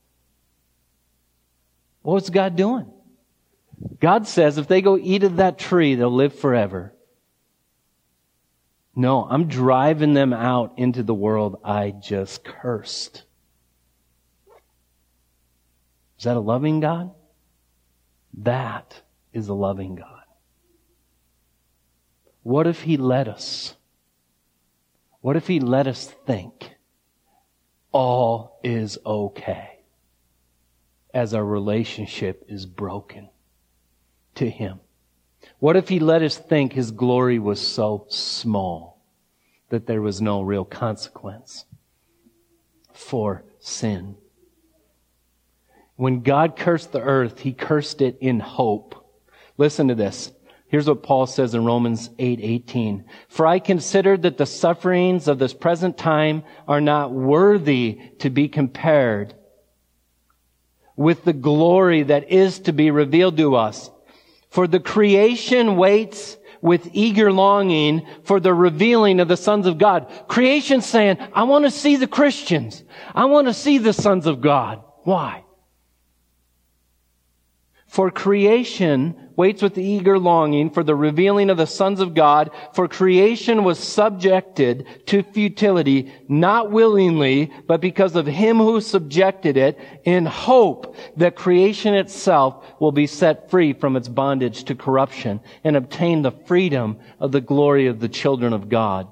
What 2.03 2.15
was 2.15 2.29
God 2.29 2.55
doing? 2.55 2.91
God 3.99 4.27
says 4.27 4.57
if 4.57 4.67
they 4.67 4.81
go 4.81 4.97
eat 4.97 5.23
of 5.23 5.37
that 5.37 5.57
tree, 5.57 5.95
they'll 5.95 6.13
live 6.13 6.37
forever. 6.37 6.93
No, 8.95 9.23
I'm 9.23 9.47
driving 9.47 10.13
them 10.13 10.33
out 10.33 10.73
into 10.77 11.01
the 11.01 11.13
world 11.13 11.59
I 11.63 11.91
just 11.91 12.43
cursed. 12.43 13.23
Is 16.19 16.25
that 16.25 16.37
a 16.37 16.41
loving 16.41 16.79
God? 16.79 17.11
That 18.39 19.01
is 19.31 19.47
a 19.47 19.53
loving 19.53 19.95
God. 19.95 20.23
What 22.43 22.67
if 22.67 22.81
He 22.81 22.97
let 22.97 23.27
us? 23.27 23.75
What 25.21 25.37
if 25.37 25.47
He 25.47 25.59
let 25.59 25.87
us 25.87 26.05
think 26.25 26.75
all 27.91 28.59
is 28.63 28.97
okay 29.05 29.72
as 31.13 31.33
our 31.33 31.45
relationship 31.45 32.45
is 32.47 32.65
broken 32.65 33.29
to 34.35 34.49
Him? 34.49 34.79
What 35.59 35.75
if 35.75 35.89
He 35.89 35.99
let 35.99 36.21
us 36.21 36.37
think 36.37 36.73
His 36.73 36.91
glory 36.91 37.39
was 37.39 37.65
so 37.65 38.05
small 38.09 39.01
that 39.69 39.87
there 39.87 40.01
was 40.01 40.21
no 40.21 40.41
real 40.41 40.65
consequence 40.65 41.65
for 42.93 43.43
sin? 43.59 44.15
When 45.95 46.21
God 46.21 46.55
cursed 46.55 46.91
the 46.91 47.01
earth, 47.01 47.39
he 47.39 47.53
cursed 47.53 48.01
it 48.01 48.17
in 48.19 48.39
hope. 48.39 48.95
Listen 49.57 49.87
to 49.89 49.95
this. 49.95 50.31
Here's 50.67 50.87
what 50.87 51.03
Paul 51.03 51.27
says 51.27 51.53
in 51.53 51.65
Romans 51.65 52.09
8:18. 52.17 53.05
For 53.27 53.45
I 53.45 53.59
consider 53.59 54.17
that 54.17 54.37
the 54.37 54.47
sufferings 54.47 55.27
of 55.27 55.37
this 55.37 55.53
present 55.53 55.97
time 55.97 56.43
are 56.67 56.81
not 56.81 57.11
worthy 57.11 57.99
to 58.19 58.31
be 58.31 58.47
compared 58.47 59.35
with 60.95 61.23
the 61.23 61.33
glory 61.33 62.03
that 62.03 62.31
is 62.31 62.59
to 62.59 62.73
be 62.73 62.91
revealed 62.91 63.37
to 63.37 63.55
us. 63.55 63.89
For 64.49 64.67
the 64.67 64.79
creation 64.79 65.77
waits 65.77 66.37
with 66.61 66.89
eager 66.93 67.31
longing 67.31 68.07
for 68.23 68.39
the 68.39 68.53
revealing 68.53 69.19
of 69.19 69.27
the 69.27 69.37
sons 69.37 69.67
of 69.67 69.77
God. 69.77 70.11
Creation 70.27 70.81
saying, 70.81 71.17
I 71.33 71.43
want 71.43 71.65
to 71.65 71.71
see 71.71 71.97
the 71.97 72.07
Christians. 72.07 72.83
I 73.13 73.25
want 73.25 73.47
to 73.47 73.53
see 73.53 73.79
the 73.79 73.93
sons 73.93 74.27
of 74.27 74.39
God. 74.39 74.81
Why? 75.03 75.42
For 77.93 78.09
creation 78.09 79.13
waits 79.35 79.61
with 79.61 79.77
eager 79.77 80.17
longing 80.17 80.71
for 80.71 80.83
the 80.83 80.95
revealing 80.95 81.51
of 81.51 81.57
the 81.57 81.67
sons 81.67 81.99
of 81.99 82.15
God, 82.15 82.49
for 82.73 82.87
creation 82.87 83.63
was 83.63 83.77
subjected 83.77 84.87
to 85.05 85.21
futility, 85.21 86.11
not 86.27 86.71
willingly, 86.71 87.53
but 87.67 87.81
because 87.81 88.15
of 88.15 88.25
him 88.25 88.57
who 88.57 88.81
subjected 88.81 89.57
it, 89.57 89.77
in 90.05 90.25
hope 90.25 90.95
that 91.17 91.35
creation 91.35 91.93
itself 91.93 92.65
will 92.79 92.91
be 92.91 93.05
set 93.05 93.51
free 93.51 93.73
from 93.73 93.95
its 93.95 94.07
bondage 94.07 94.63
to 94.63 94.73
corruption 94.73 95.39
and 95.63 95.75
obtain 95.75 96.23
the 96.23 96.31
freedom 96.31 96.97
of 97.19 97.31
the 97.31 97.41
glory 97.41 97.85
of 97.85 97.99
the 97.99 98.09
children 98.09 98.53
of 98.53 98.69
God. 98.69 99.07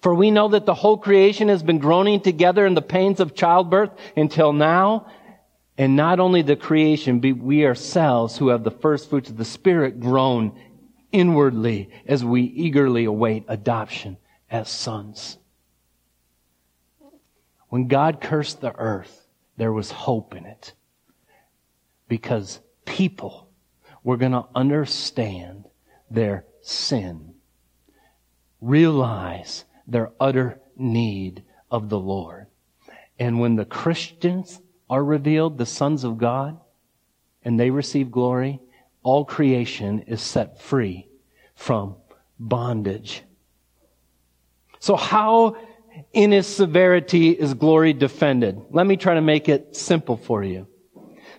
For 0.00 0.14
we 0.14 0.30
know 0.30 0.48
that 0.48 0.64
the 0.64 0.72
whole 0.72 0.96
creation 0.96 1.48
has 1.48 1.62
been 1.62 1.78
groaning 1.78 2.20
together 2.20 2.64
in 2.64 2.72
the 2.72 2.80
pains 2.80 3.20
of 3.20 3.34
childbirth 3.34 3.90
until 4.16 4.54
now, 4.54 5.06
and 5.78 5.94
not 5.94 6.18
only 6.18 6.42
the 6.42 6.56
creation, 6.56 7.20
but 7.20 7.38
we 7.38 7.64
ourselves 7.64 8.36
who 8.36 8.48
have 8.48 8.64
the 8.64 8.70
first 8.72 9.08
fruits 9.08 9.30
of 9.30 9.36
the 9.36 9.44
Spirit 9.44 10.00
groan 10.00 10.58
inwardly 11.12 11.88
as 12.04 12.24
we 12.24 12.42
eagerly 12.42 13.04
await 13.04 13.44
adoption 13.46 14.16
as 14.50 14.68
sons. 14.68 15.38
When 17.68 17.86
God 17.86 18.20
cursed 18.20 18.60
the 18.60 18.74
earth, 18.76 19.28
there 19.56 19.72
was 19.72 19.92
hope 19.92 20.34
in 20.34 20.46
it 20.46 20.72
because 22.08 22.60
people 22.84 23.48
were 24.02 24.16
going 24.16 24.32
to 24.32 24.46
understand 24.56 25.66
their 26.10 26.44
sin, 26.60 27.34
realize 28.60 29.64
their 29.86 30.10
utter 30.18 30.60
need 30.76 31.44
of 31.70 31.88
the 31.88 32.00
Lord. 32.00 32.46
And 33.18 33.38
when 33.38 33.54
the 33.56 33.64
Christians 33.64 34.60
are 34.90 35.04
revealed, 35.04 35.58
the 35.58 35.66
sons 35.66 36.04
of 36.04 36.18
God, 36.18 36.58
and 37.44 37.58
they 37.58 37.70
receive 37.70 38.10
glory, 38.10 38.60
all 39.02 39.24
creation 39.24 40.00
is 40.00 40.20
set 40.20 40.60
free 40.60 41.08
from 41.54 41.96
bondage. 42.38 43.22
So 44.80 44.96
how 44.96 45.56
in 46.12 46.32
his 46.32 46.46
severity 46.46 47.30
is 47.30 47.54
glory 47.54 47.92
defended? 47.92 48.60
Let 48.70 48.86
me 48.86 48.96
try 48.96 49.14
to 49.14 49.20
make 49.20 49.48
it 49.48 49.74
simple 49.76 50.16
for 50.16 50.44
you. 50.44 50.68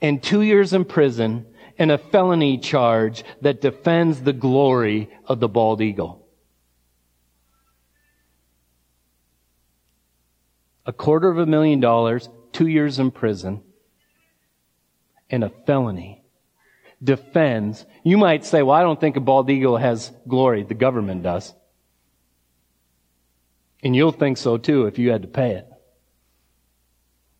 and 0.00 0.22
two 0.22 0.42
years 0.42 0.72
in 0.72 0.84
prison 0.84 1.46
and 1.80 1.90
a 1.90 1.96
felony 1.96 2.58
charge 2.58 3.24
that 3.40 3.62
defends 3.62 4.20
the 4.20 4.34
glory 4.34 5.08
of 5.24 5.40
the 5.40 5.48
bald 5.48 5.80
eagle. 5.80 6.28
A 10.84 10.92
quarter 10.92 11.30
of 11.30 11.38
a 11.38 11.46
million 11.46 11.80
dollars, 11.80 12.28
two 12.52 12.66
years 12.66 12.98
in 12.98 13.10
prison 13.10 13.62
and 15.30 15.42
a 15.42 15.48
felony 15.48 16.22
defends, 17.02 17.86
you 18.04 18.18
might 18.18 18.44
say, 18.44 18.62
well, 18.62 18.76
I 18.76 18.82
don't 18.82 19.00
think 19.00 19.16
a 19.16 19.20
bald 19.20 19.48
eagle 19.48 19.78
has 19.78 20.12
glory. 20.28 20.64
The 20.64 20.74
government 20.74 21.22
does. 21.22 21.54
And 23.82 23.96
you'll 23.96 24.12
think 24.12 24.36
so 24.36 24.58
too 24.58 24.84
if 24.84 24.98
you 24.98 25.10
had 25.10 25.22
to 25.22 25.28
pay 25.28 25.52
it. 25.52 25.69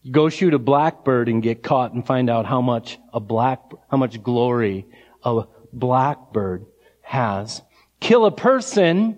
Go 0.09 0.29
shoot 0.29 0.53
a 0.53 0.59
blackbird 0.59 1.29
and 1.29 1.43
get 1.43 1.61
caught 1.61 1.93
and 1.93 2.05
find 2.05 2.29
out 2.29 2.45
how 2.47 2.61
much 2.61 2.97
a 3.13 3.19
black, 3.19 3.61
how 3.89 3.97
much 3.97 4.23
glory 4.23 4.87
a 5.23 5.43
blackbird 5.71 6.65
has. 7.01 7.61
Kill 7.99 8.25
a 8.25 8.31
person 8.31 9.17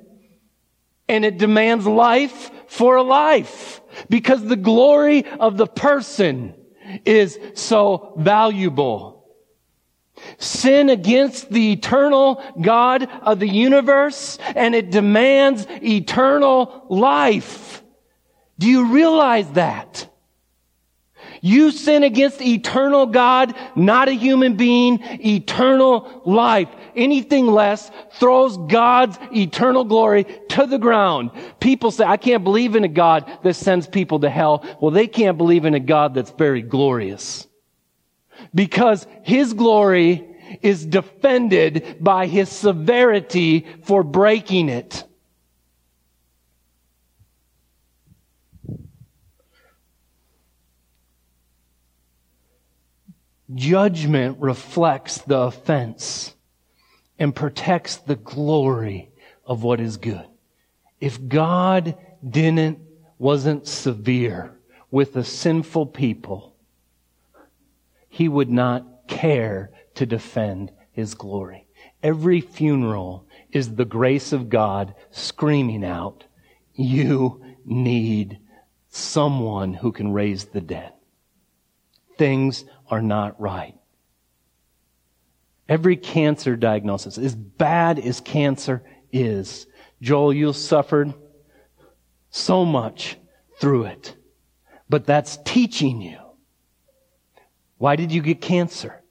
and 1.08 1.24
it 1.24 1.38
demands 1.38 1.86
life 1.86 2.52
for 2.68 2.98
a 2.98 3.04
life 3.04 3.82
because 4.10 4.44
the 4.44 4.58
glory 4.58 5.26
of 5.26 5.56
the 5.58 5.68
person 5.68 6.54
is 7.06 7.40
so 7.54 8.14
valuable. 8.18 9.26
Sin 10.38 10.90
against 10.90 11.50
the 11.50 11.72
eternal 11.72 12.44
God 12.60 13.10
of 13.22 13.40
the 13.40 13.48
universe 13.48 14.38
and 14.56 14.76
it 14.76 14.92
demands 14.92 15.66
eternal 15.82 16.86
life. 16.90 17.84
Do 18.60 18.68
you 18.68 18.94
realize 18.94 19.50
that? 19.52 20.10
You 21.46 21.72
sin 21.72 22.04
against 22.04 22.42
eternal 22.42 23.06
God, 23.06 23.54
not 23.76 24.08
a 24.08 24.14
human 24.14 24.56
being, 24.56 25.00
eternal 25.04 26.22
life. 26.26 26.70
Anything 26.96 27.48
less 27.48 27.92
throws 28.14 28.56
God's 28.58 29.20
eternal 29.36 29.84
glory 29.84 30.24
to 30.52 30.66
the 30.66 30.78
ground. 30.78 31.32
People 31.60 31.92
say, 31.92 32.06
I 32.06 32.16
can't 32.16 32.46
believe 32.46 32.78
in 32.78 32.86
a 32.86 32.88
God 32.88 33.30
that 33.44 33.56
sends 33.56 33.88
people 33.88 34.22
to 34.22 34.30
hell. 34.30 34.66
Well, 34.80 34.92
they 34.92 35.06
can't 35.06 35.38
believe 35.38 35.66
in 35.66 35.74
a 35.74 35.82
God 35.82 36.14
that's 36.14 36.32
very 36.32 36.62
glorious. 36.62 37.46
Because 38.56 39.06
His 39.24 39.52
glory 39.54 40.26
is 40.62 40.86
defended 40.86 41.98
by 42.00 42.28
His 42.28 42.48
severity 42.48 43.68
for 43.84 44.02
breaking 44.02 44.70
it. 44.70 45.04
Judgment 53.54 54.38
reflects 54.40 55.20
the 55.20 55.38
offense 55.38 56.36
and 57.20 57.36
protects 57.36 57.98
the 57.98 58.16
glory 58.16 59.12
of 59.46 59.64
what 59.64 59.80
is 59.80 59.98
good. 59.98 60.26
If 61.00 61.28
God 61.28 61.98
didn't, 62.28 62.80
wasn't 63.18 63.68
severe 63.68 64.58
with 64.92 65.16
a 65.16 65.24
sinful 65.24 65.88
people, 65.88 66.56
he 68.10 68.28
would 68.28 68.50
not 68.50 69.08
care 69.08 69.72
to 69.96 70.06
defend 70.06 70.72
his 70.92 71.14
glory. 71.14 71.66
Every 72.02 72.42
funeral 72.42 73.28
is 73.52 73.76
the 73.76 73.86
grace 73.86 74.34
of 74.34 74.50
God 74.50 74.94
screaming 75.12 75.84
out, 75.86 76.24
you 76.74 77.44
need 77.66 78.40
someone 78.90 79.74
who 79.74 79.92
can 79.92 80.12
raise 80.12 80.46
the 80.46 80.62
dead. 80.62 80.94
Things 82.18 82.66
are 82.90 83.02
not 83.02 83.40
right. 83.40 83.76
Every 85.70 85.96
cancer 85.96 86.56
diagnosis, 86.56 87.18
as 87.18 87.36
bad 87.36 88.00
as 88.00 88.20
cancer 88.20 88.84
is, 89.12 89.66
Joel, 90.02 90.34
you 90.34 90.54
suffered 90.54 91.14
so 92.30 92.66
much 92.66 93.18
through 93.60 93.86
it. 93.86 94.16
But 94.90 95.06
that's 95.06 95.38
teaching 95.46 96.02
you. 96.02 96.20
Why 97.78 97.96
did 97.96 98.12
you 98.12 98.22
get 98.22 98.42
cancer? 98.42 99.02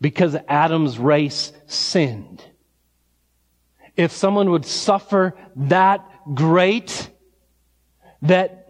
Because 0.00 0.36
Adam's 0.48 0.98
race 0.98 1.52
sinned. 1.66 2.42
If 3.96 4.12
someone 4.12 4.50
would 4.50 4.64
suffer 4.64 5.36
that 5.56 6.04
great, 6.34 7.10
that 8.22 8.68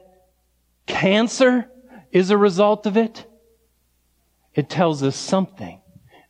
cancer 0.87 1.71
is 2.13 2.31
a 2.31 2.37
result 2.37 2.87
of 2.87 2.97
it, 2.97 3.25
it 4.55 4.69
tells 4.69 5.03
us 5.03 5.17
something 5.17 5.81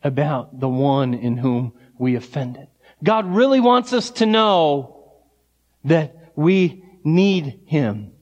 about 0.02 0.60
the 0.60 0.68
one 0.68 1.14
in 1.14 1.36
whom 1.36 1.72
we 1.98 2.14
offended. 2.14 2.68
God 3.02 3.26
really 3.26 3.60
wants 3.60 3.92
us 3.92 4.10
to 4.10 4.26
know 4.26 5.12
that 5.84 6.32
we 6.36 6.84
need 7.04 7.60
Him. 7.66 8.12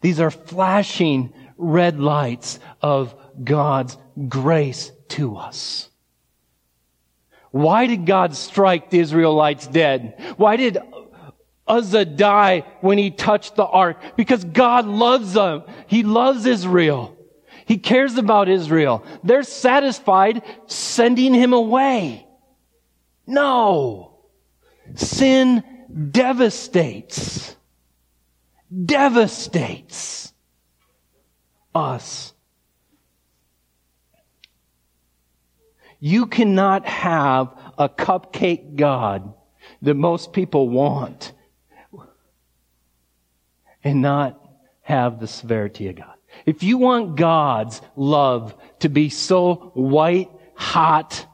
These 0.00 0.20
are 0.20 0.30
flashing 0.30 1.32
red 1.56 1.98
lights 1.98 2.60
of 2.80 3.14
God's 3.42 3.96
grace 4.28 4.92
to 5.08 5.36
us. 5.36 5.88
Why 7.50 7.86
did 7.86 8.06
God 8.06 8.36
strike 8.36 8.90
the 8.90 9.00
Israelites 9.00 9.66
dead? 9.66 10.34
Why 10.36 10.56
did 10.56 10.78
Uzzah 11.66 12.04
die 12.04 12.64
when 12.80 12.98
he 12.98 13.10
touched 13.10 13.56
the 13.56 13.64
ark? 13.64 14.00
Because 14.16 14.44
God 14.44 14.86
loves 14.86 15.32
them. 15.32 15.64
He 15.86 16.02
loves 16.02 16.46
Israel. 16.46 17.17
He 17.68 17.76
cares 17.76 18.16
about 18.16 18.48
Israel. 18.48 19.04
They're 19.22 19.42
satisfied 19.42 20.42
sending 20.66 21.34
him 21.34 21.52
away. 21.52 22.26
No. 23.26 24.20
Sin 24.94 25.62
devastates. 26.10 27.54
Devastates 28.86 30.32
us. 31.74 32.32
You 36.00 36.24
cannot 36.24 36.86
have 36.86 37.54
a 37.76 37.90
cupcake 37.90 38.76
God 38.76 39.34
that 39.82 39.94
most 39.94 40.32
people 40.32 40.70
want 40.70 41.32
and 43.84 44.00
not 44.00 44.42
have 44.80 45.20
the 45.20 45.26
severity 45.26 45.88
of 45.88 45.96
God. 45.96 46.17
If 46.48 46.62
you 46.62 46.78
want 46.78 47.16
God's 47.16 47.82
love 47.94 48.56
to 48.78 48.88
be 48.88 49.10
so 49.10 49.70
white, 49.74 50.30
hot, 50.54 51.26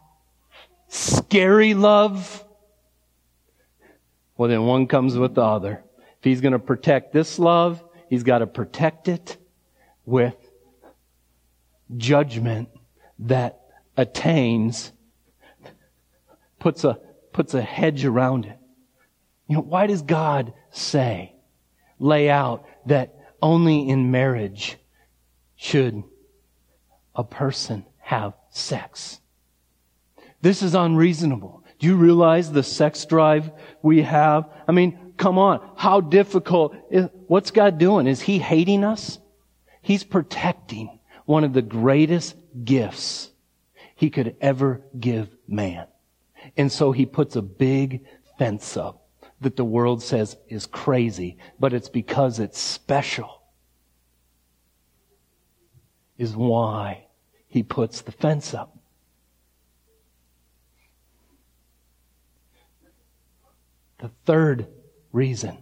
scary 0.88 1.72
love, 1.72 2.44
well, 4.36 4.48
then 4.48 4.64
one 4.64 4.88
comes 4.88 5.16
with 5.16 5.36
the 5.36 5.42
other. 5.42 5.84
If 6.18 6.24
he's 6.24 6.40
going 6.40 6.50
to 6.50 6.58
protect 6.58 7.12
this 7.12 7.38
love, 7.38 7.80
he's 8.10 8.24
got 8.24 8.38
to 8.38 8.48
protect 8.48 9.06
it 9.06 9.36
with 10.04 10.34
judgment 11.96 12.70
that 13.20 13.60
attains, 13.96 14.90
puts 16.58 16.82
a, 16.82 16.98
puts 17.32 17.54
a 17.54 17.62
hedge 17.62 18.04
around 18.04 18.46
it. 18.46 18.58
You 19.46 19.58
know, 19.58 19.62
why 19.62 19.86
does 19.86 20.02
God 20.02 20.54
say, 20.70 21.36
lay 22.00 22.28
out 22.28 22.66
that 22.86 23.14
only 23.40 23.88
in 23.88 24.10
marriage 24.10 24.76
should 25.64 26.04
a 27.14 27.24
person 27.24 27.86
have 27.98 28.34
sex? 28.50 29.18
This 30.42 30.62
is 30.62 30.74
unreasonable. 30.74 31.64
Do 31.78 31.86
you 31.86 31.96
realize 31.96 32.52
the 32.52 32.62
sex 32.62 33.06
drive 33.06 33.50
we 33.82 34.02
have? 34.02 34.50
I 34.68 34.72
mean, 34.72 35.14
come 35.16 35.38
on. 35.38 35.66
How 35.74 36.02
difficult 36.02 36.76
is, 36.90 37.08
what's 37.28 37.50
God 37.50 37.78
doing? 37.78 38.06
Is 38.06 38.20
He 38.20 38.38
hating 38.38 38.84
us? 38.84 39.18
He's 39.80 40.04
protecting 40.04 40.98
one 41.24 41.44
of 41.44 41.54
the 41.54 41.62
greatest 41.62 42.36
gifts 42.62 43.30
He 43.94 44.10
could 44.10 44.36
ever 44.42 44.82
give 45.00 45.28
man. 45.48 45.86
And 46.58 46.70
so 46.70 46.92
He 46.92 47.06
puts 47.06 47.36
a 47.36 47.42
big 47.42 48.04
fence 48.38 48.76
up 48.76 49.08
that 49.40 49.56
the 49.56 49.64
world 49.64 50.02
says 50.02 50.36
is 50.46 50.66
crazy, 50.66 51.38
but 51.58 51.72
it's 51.72 51.88
because 51.88 52.38
it's 52.38 52.58
special 52.60 53.43
is 56.18 56.36
why 56.36 57.06
he 57.48 57.62
puts 57.62 58.02
the 58.02 58.12
fence 58.12 58.54
up. 58.54 58.76
The 63.98 64.10
third 64.26 64.66
reason 65.12 65.58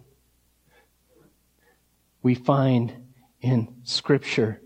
we 2.21 2.35
find 2.35 2.93
in 3.41 3.75
Scripture 3.83 4.61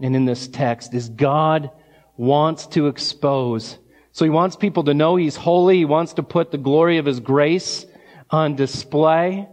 and 0.00 0.16
in 0.16 0.24
this 0.24 0.48
text 0.48 0.94
is 0.94 1.08
God 1.08 1.70
wants 2.16 2.66
to 2.68 2.86
expose. 2.86 3.78
So 4.12 4.24
he 4.24 4.30
wants 4.30 4.56
people 4.56 4.84
to 4.84 4.94
know 4.94 5.16
he's 5.16 5.36
holy. 5.36 5.78
He 5.78 5.84
wants 5.84 6.14
to 6.14 6.22
put 6.22 6.50
the 6.50 6.58
glory 6.58 6.98
of 6.98 7.06
his 7.06 7.20
grace 7.20 7.84
on 8.30 8.56
display. 8.56 9.48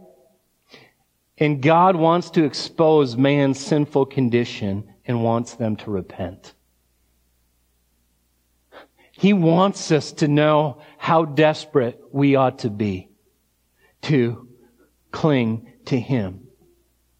And 1.38 1.60
God 1.62 1.96
wants 1.96 2.30
to 2.30 2.44
expose 2.44 3.16
man's 3.16 3.58
sinful 3.58 4.06
condition 4.06 4.91
and 5.06 5.22
wants 5.22 5.54
them 5.54 5.76
to 5.76 5.90
repent. 5.90 6.54
He 9.12 9.32
wants 9.32 9.92
us 9.92 10.12
to 10.12 10.28
know 10.28 10.82
how 10.98 11.24
desperate 11.24 12.00
we 12.10 12.34
ought 12.34 12.60
to 12.60 12.70
be 12.70 13.08
to 14.02 14.48
cling 15.10 15.72
to 15.86 15.98
Him. 15.98 16.48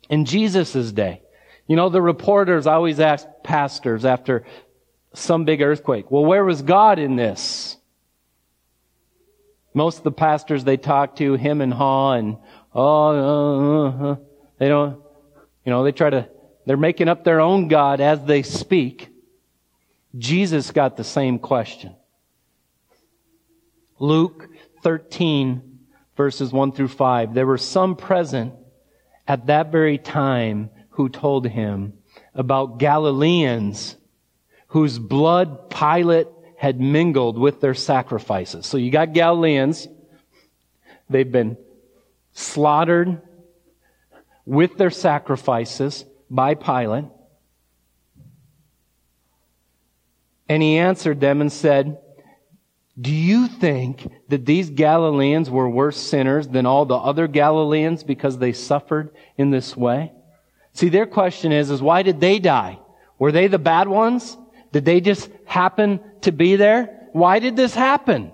In 0.08 0.24
Jesus' 0.24 0.92
day, 0.92 1.22
you 1.66 1.76
know, 1.76 1.88
the 1.88 2.02
reporters 2.02 2.66
always 2.66 3.00
ask 3.00 3.26
pastors 3.44 4.04
after 4.04 4.44
some 5.14 5.44
big 5.44 5.62
earthquake, 5.62 6.10
well, 6.10 6.24
where 6.24 6.44
was 6.44 6.62
God 6.62 6.98
in 6.98 7.16
this? 7.16 7.76
Most 9.74 9.98
of 9.98 10.04
the 10.04 10.12
pastors 10.12 10.64
they 10.64 10.76
talk 10.76 11.16
to, 11.16 11.34
him 11.34 11.60
and 11.60 11.72
haw, 11.72 12.12
and 12.12 12.36
oh, 12.74 12.82
uh, 12.84 13.88
uh, 13.88 14.12
uh, 14.12 14.16
they 14.58 14.68
don't, 14.68 15.02
you 15.64 15.70
know, 15.70 15.84
they 15.84 15.92
try 15.92 16.10
to, 16.10 16.28
they're 16.64 16.76
making 16.76 17.08
up 17.08 17.24
their 17.24 17.40
own 17.40 17.68
God 17.68 18.00
as 18.00 18.24
they 18.24 18.42
speak. 18.42 19.08
Jesus 20.16 20.70
got 20.70 20.96
the 20.96 21.04
same 21.04 21.38
question. 21.38 21.94
Luke 23.98 24.48
13 24.82 25.78
verses 26.16 26.52
1 26.52 26.72
through 26.72 26.88
5. 26.88 27.34
There 27.34 27.46
were 27.46 27.58
some 27.58 27.96
present 27.96 28.54
at 29.26 29.46
that 29.46 29.72
very 29.72 29.98
time 29.98 30.70
who 30.90 31.08
told 31.08 31.46
him 31.46 31.94
about 32.34 32.78
Galileans 32.78 33.96
whose 34.68 34.98
blood 34.98 35.70
Pilate 35.70 36.28
had 36.56 36.80
mingled 36.80 37.38
with 37.38 37.60
their 37.60 37.74
sacrifices. 37.74 38.66
So 38.66 38.76
you 38.78 38.90
got 38.90 39.12
Galileans. 39.12 39.86
They've 41.10 41.30
been 41.30 41.56
slaughtered 42.32 43.20
with 44.46 44.76
their 44.78 44.90
sacrifices 44.90 46.04
by 46.32 46.54
Pilate. 46.54 47.04
And 50.48 50.62
he 50.62 50.78
answered 50.78 51.20
them 51.20 51.40
and 51.40 51.52
said, 51.52 51.98
Do 53.00 53.12
you 53.12 53.48
think 53.48 54.10
that 54.28 54.46
these 54.46 54.70
Galileans 54.70 55.50
were 55.50 55.68
worse 55.68 55.96
sinners 55.96 56.48
than 56.48 56.66
all 56.66 56.86
the 56.86 56.96
other 56.96 57.28
Galileans 57.28 58.02
because 58.02 58.38
they 58.38 58.52
suffered 58.52 59.14
in 59.36 59.50
this 59.50 59.76
way? 59.76 60.12
See, 60.72 60.88
their 60.88 61.06
question 61.06 61.52
is, 61.52 61.70
is 61.70 61.82
why 61.82 62.02
did 62.02 62.18
they 62.18 62.38
die? 62.38 62.78
Were 63.18 63.32
they 63.32 63.46
the 63.46 63.58
bad 63.58 63.88
ones? 63.88 64.36
Did 64.72 64.86
they 64.86 65.02
just 65.02 65.30
happen 65.44 66.00
to 66.22 66.32
be 66.32 66.56
there? 66.56 67.08
Why 67.12 67.38
did 67.40 67.56
this 67.56 67.74
happen? 67.74 68.32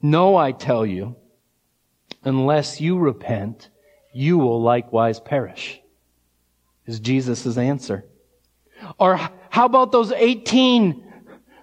No, 0.00 0.34
I 0.34 0.50
tell 0.50 0.84
you, 0.84 1.14
unless 2.24 2.80
you 2.80 2.98
repent, 2.98 3.68
you 4.12 4.38
will 4.38 4.62
likewise 4.62 5.20
perish, 5.20 5.80
is 6.86 7.00
Jesus' 7.00 7.56
answer. 7.56 8.04
Or 8.98 9.16
how 9.50 9.66
about 9.66 9.92
those 9.92 10.12
18 10.12 11.12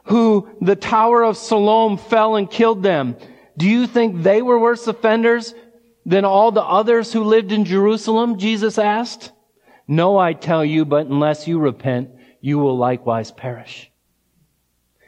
who 0.06 0.50
the 0.62 0.76
Tower 0.76 1.24
of 1.24 1.38
Siloam 1.38 1.97
fell 1.97 2.36
and 2.36 2.50
killed 2.50 2.82
them? 2.82 3.16
Do 3.58 3.68
you 3.68 3.88
think 3.88 4.24
they 4.24 4.41
were 4.41 4.58
worse 4.58 4.88
offenders 4.88 5.54
than 6.06 6.26
all 6.26 6.52
the 6.52 6.64
others 6.64 7.12
who 7.14 7.24
lived 7.24 7.52
in 7.52 7.66
Jerusalem? 7.66 8.38
Jesus 8.39 8.78
asked. 8.78 9.32
No, 9.88 10.18
I 10.18 10.34
tell 10.34 10.64
you, 10.64 10.86
but 10.86 11.08
unless 11.08 11.47
you 11.47 11.60
repent, 11.60 12.12
you 12.41 12.58
will 12.60 12.78
likewise 12.78 13.32
perish. 13.32 13.91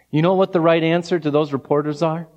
You 0.09 0.21
know 0.21 0.35
what 0.35 0.51
the 0.51 0.59
right 0.59 0.83
answer 0.83 1.19
to 1.19 1.31
those 1.31 1.53
reporters 1.53 2.01
are? 2.01 2.27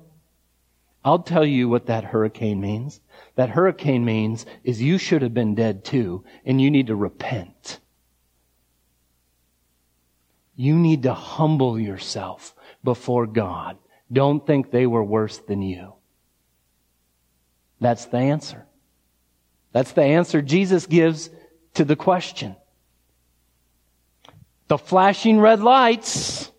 I'll 1.05 1.19
tell 1.19 1.45
you 1.45 1.69
what 1.69 1.85
that 1.85 2.03
hurricane 2.03 2.59
means. 2.59 2.99
That 3.35 3.51
hurricane 3.51 4.03
means 4.03 4.47
is 4.63 4.81
you 4.81 4.97
should 4.97 5.21
have 5.21 5.35
been 5.35 5.53
dead 5.53 5.85
too, 5.85 6.23
and 6.43 6.59
you 6.59 6.71
need 6.71 6.87
to 6.87 6.95
repent. 6.95 7.79
You 10.55 10.73
need 10.75 11.03
to 11.03 11.13
humble 11.13 11.79
yourself 11.79 12.55
before 12.83 13.27
God. 13.27 13.77
Don't 14.11 14.47
think 14.47 14.71
they 14.71 14.87
were 14.87 15.03
worse 15.03 15.37
than 15.37 15.61
you. 15.61 15.93
That's 17.79 18.05
the 18.05 18.17
answer. 18.17 18.65
That's 19.73 19.91
the 19.91 20.03
answer 20.03 20.41
Jesus 20.41 20.87
gives 20.87 21.29
to 21.75 21.85
the 21.85 21.95
question. 21.95 22.55
The 24.69 24.79
flashing 24.79 25.39
red 25.39 25.59
lights 25.59 26.49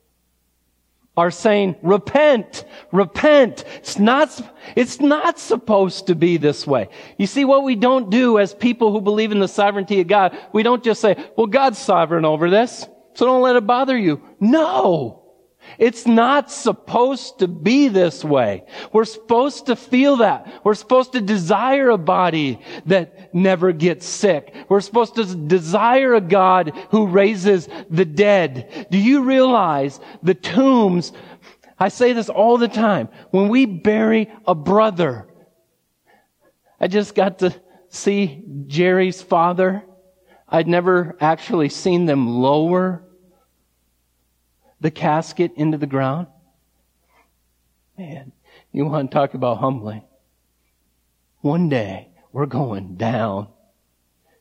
are 1.16 1.30
saying, 1.30 1.76
repent, 1.82 2.64
repent. 2.92 3.64
It's 3.76 3.98
not, 3.98 4.54
it's 4.76 5.00
not 5.00 5.38
supposed 5.38 6.08
to 6.08 6.14
be 6.14 6.36
this 6.36 6.66
way. 6.66 6.88
You 7.18 7.26
see, 7.26 7.44
what 7.44 7.64
we 7.64 7.74
don't 7.74 8.10
do 8.10 8.38
as 8.38 8.54
people 8.54 8.92
who 8.92 9.00
believe 9.00 9.32
in 9.32 9.38
the 9.38 9.48
sovereignty 9.48 10.00
of 10.00 10.08
God, 10.08 10.36
we 10.52 10.62
don't 10.62 10.84
just 10.84 11.00
say, 11.00 11.16
well, 11.36 11.46
God's 11.46 11.78
sovereign 11.78 12.24
over 12.24 12.50
this, 12.50 12.86
so 13.14 13.26
don't 13.26 13.42
let 13.42 13.56
it 13.56 13.66
bother 13.66 13.96
you. 13.96 14.22
No! 14.40 15.25
It's 15.78 16.06
not 16.06 16.50
supposed 16.50 17.40
to 17.40 17.48
be 17.48 17.88
this 17.88 18.24
way. 18.24 18.64
We're 18.92 19.04
supposed 19.04 19.66
to 19.66 19.76
feel 19.76 20.16
that. 20.16 20.60
We're 20.64 20.74
supposed 20.74 21.12
to 21.12 21.20
desire 21.20 21.90
a 21.90 21.98
body 21.98 22.60
that 22.86 23.34
never 23.34 23.72
gets 23.72 24.06
sick. 24.06 24.54
We're 24.68 24.80
supposed 24.80 25.16
to 25.16 25.24
desire 25.24 26.14
a 26.14 26.20
God 26.20 26.72
who 26.90 27.06
raises 27.06 27.68
the 27.90 28.04
dead. 28.04 28.86
Do 28.90 28.98
you 28.98 29.22
realize 29.22 30.00
the 30.22 30.34
tombs? 30.34 31.12
I 31.78 31.88
say 31.88 32.12
this 32.12 32.28
all 32.28 32.58
the 32.58 32.68
time. 32.68 33.08
When 33.30 33.48
we 33.48 33.66
bury 33.66 34.30
a 34.46 34.54
brother, 34.54 35.28
I 36.80 36.88
just 36.88 37.14
got 37.14 37.40
to 37.40 37.54
see 37.88 38.44
Jerry's 38.66 39.20
father. 39.20 39.84
I'd 40.48 40.68
never 40.68 41.16
actually 41.20 41.68
seen 41.68 42.06
them 42.06 42.28
lower 42.28 43.05
the 44.80 44.90
casket 44.90 45.52
into 45.56 45.78
the 45.78 45.86
ground? 45.86 46.26
Man, 47.98 48.32
you 48.72 48.84
want 48.84 49.10
to 49.10 49.14
talk 49.14 49.34
about 49.34 49.58
humbling. 49.58 50.02
One 51.40 51.68
day, 51.68 52.08
we're 52.32 52.46
going 52.46 52.96
down 52.96 53.48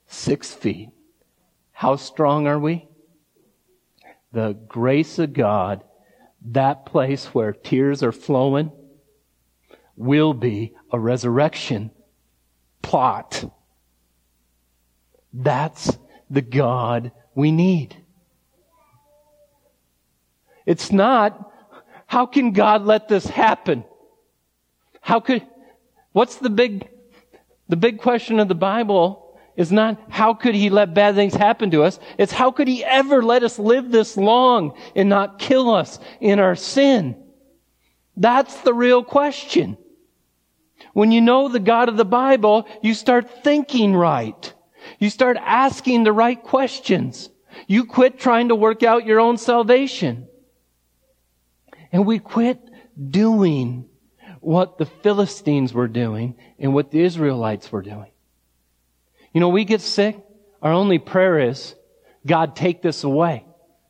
six 0.07 0.53
feet. 0.53 0.89
How 1.71 1.95
strong 1.95 2.47
are 2.47 2.59
we? 2.59 2.87
The 4.33 4.57
grace 4.67 5.19
of 5.19 5.33
God, 5.33 5.83
that 6.47 6.85
place 6.85 7.27
where 7.27 7.53
tears 7.53 8.03
are 8.03 8.11
flowing, 8.11 8.71
will 9.95 10.33
be 10.33 10.73
a 10.91 10.99
resurrection 10.99 11.91
plot. 12.81 13.49
That's 15.33 15.97
the 16.29 16.41
God 16.41 17.11
we 17.33 17.51
need. 17.51 17.95
It's 20.65 20.91
not, 20.91 21.51
how 22.07 22.25
can 22.25 22.51
God 22.51 22.85
let 22.85 23.07
this 23.07 23.25
happen? 23.25 23.83
How 25.01 25.19
could, 25.19 25.45
what's 26.11 26.37
the 26.37 26.49
big, 26.49 26.87
the 27.69 27.75
big 27.75 27.99
question 27.99 28.39
of 28.39 28.47
the 28.47 28.55
Bible 28.55 29.39
is 29.55 29.71
not 29.71 29.99
how 30.09 30.33
could 30.33 30.55
he 30.55 30.69
let 30.69 30.93
bad 30.93 31.15
things 31.15 31.33
happen 31.33 31.71
to 31.71 31.83
us? 31.83 31.99
It's 32.17 32.31
how 32.31 32.51
could 32.51 32.67
he 32.67 32.83
ever 32.83 33.23
let 33.23 33.43
us 33.43 33.57
live 33.57 33.91
this 33.91 34.17
long 34.17 34.77
and 34.95 35.07
not 35.07 35.39
kill 35.39 35.73
us 35.73 35.99
in 36.19 36.39
our 36.39 36.55
sin? 36.55 37.15
That's 38.17 38.61
the 38.61 38.73
real 38.73 39.03
question. 39.03 39.77
When 40.93 41.11
you 41.11 41.21
know 41.21 41.47
the 41.47 41.59
God 41.59 41.89
of 41.89 41.97
the 41.97 42.05
Bible, 42.05 42.67
you 42.81 42.93
start 42.93 43.43
thinking 43.43 43.93
right. 43.95 44.53
You 44.99 45.09
start 45.09 45.37
asking 45.39 46.03
the 46.03 46.13
right 46.13 46.41
questions. 46.41 47.29
You 47.67 47.85
quit 47.85 48.19
trying 48.19 48.49
to 48.49 48.55
work 48.55 48.83
out 48.83 49.05
your 49.05 49.19
own 49.19 49.37
salvation. 49.37 50.27
And 51.95 52.05
we 52.05 52.19
quit 52.19 52.59
doing 53.09 53.87
what 54.41 54.77
the 54.77 54.85
Philistines 54.85 55.71
were 55.71 55.87
doing 55.87 56.35
and 56.59 56.73
what 56.73 56.91
the 56.91 56.99
Israelites 56.99 57.71
were 57.71 57.81
doing. 57.81 58.11
You 59.31 59.39
know, 59.39 59.47
we 59.47 59.63
get 59.63 59.79
sick. 59.79 60.21
Our 60.61 60.73
only 60.73 60.99
prayer 60.99 61.39
is, 61.39 61.73
God, 62.27 62.53
take 62.53 62.81
this 62.81 63.05
away. 63.05 63.45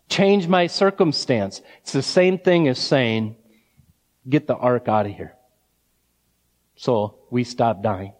Change 0.07 0.47
my 0.47 0.67
circumstance. 0.67 1.63
It's 1.81 1.93
the 1.93 2.03
same 2.03 2.37
thing 2.37 2.67
as 2.67 2.77
saying, 2.77 3.37
get 4.29 4.45
the 4.45 4.55
ark 4.55 4.87
out 4.87 5.07
of 5.07 5.11
here. 5.15 5.33
So 6.75 7.17
we 7.31 7.43
stop 7.43 7.81
dying. 7.81 8.13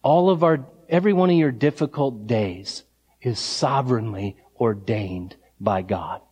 All 0.00 0.30
of 0.30 0.42
our, 0.42 0.64
every 0.88 1.12
one 1.12 1.28
of 1.28 1.36
your 1.36 1.52
difficult 1.52 2.26
days 2.26 2.84
is 3.20 3.38
sovereignly 3.38 4.38
ordained 4.58 5.36
by 5.60 5.82
God. 5.82 6.22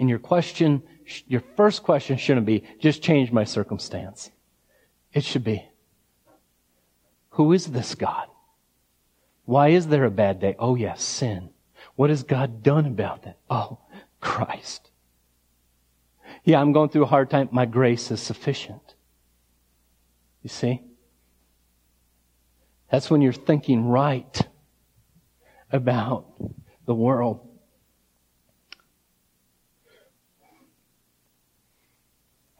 And 0.00 0.08
your 0.08 0.18
question, 0.18 0.82
your 1.28 1.42
first 1.56 1.82
question 1.82 2.16
shouldn't 2.16 2.46
be, 2.46 2.64
just 2.80 3.02
change 3.02 3.30
my 3.30 3.44
circumstance. 3.44 4.30
It 5.12 5.24
should 5.24 5.44
be, 5.44 5.68
who 7.30 7.52
is 7.52 7.66
this 7.66 7.94
God? 7.94 8.26
Why 9.44 9.68
is 9.68 9.88
there 9.88 10.06
a 10.06 10.10
bad 10.10 10.40
day? 10.40 10.56
Oh 10.58 10.74
yes, 10.74 11.02
sin. 11.02 11.50
What 11.96 12.08
has 12.08 12.22
God 12.22 12.62
done 12.62 12.86
about 12.86 13.24
that? 13.24 13.36
Oh, 13.50 13.78
Christ. 14.22 14.90
Yeah, 16.44 16.60
I'm 16.62 16.72
going 16.72 16.88
through 16.88 17.04
a 17.04 17.06
hard 17.06 17.28
time. 17.28 17.50
My 17.52 17.66
grace 17.66 18.10
is 18.10 18.20
sufficient. 18.20 18.94
You 20.42 20.48
see? 20.48 20.82
That's 22.90 23.10
when 23.10 23.20
you're 23.20 23.34
thinking 23.34 23.86
right 23.86 24.48
about 25.70 26.24
the 26.86 26.94
world. 26.94 27.46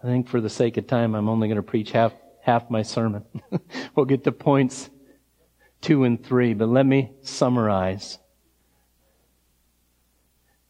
I 0.03 0.07
think 0.07 0.29
for 0.29 0.41
the 0.41 0.49
sake 0.49 0.77
of 0.77 0.87
time, 0.87 1.15
I'm 1.15 1.29
only 1.29 1.49
going 1.49 1.57
to 1.57 1.63
preach 1.63 1.91
half, 1.91 2.13
half 2.43 2.71
my 2.71 2.83
sermon. 2.83 3.25
we'll 3.95 4.07
get 4.07 4.25
to 4.25 4.33
points 4.33 4.89
two 5.81 6.05
and 6.05 6.25
three, 6.25 6.55
but 6.55 6.69
let 6.69 6.87
me 6.87 7.13
summarize 7.23 8.19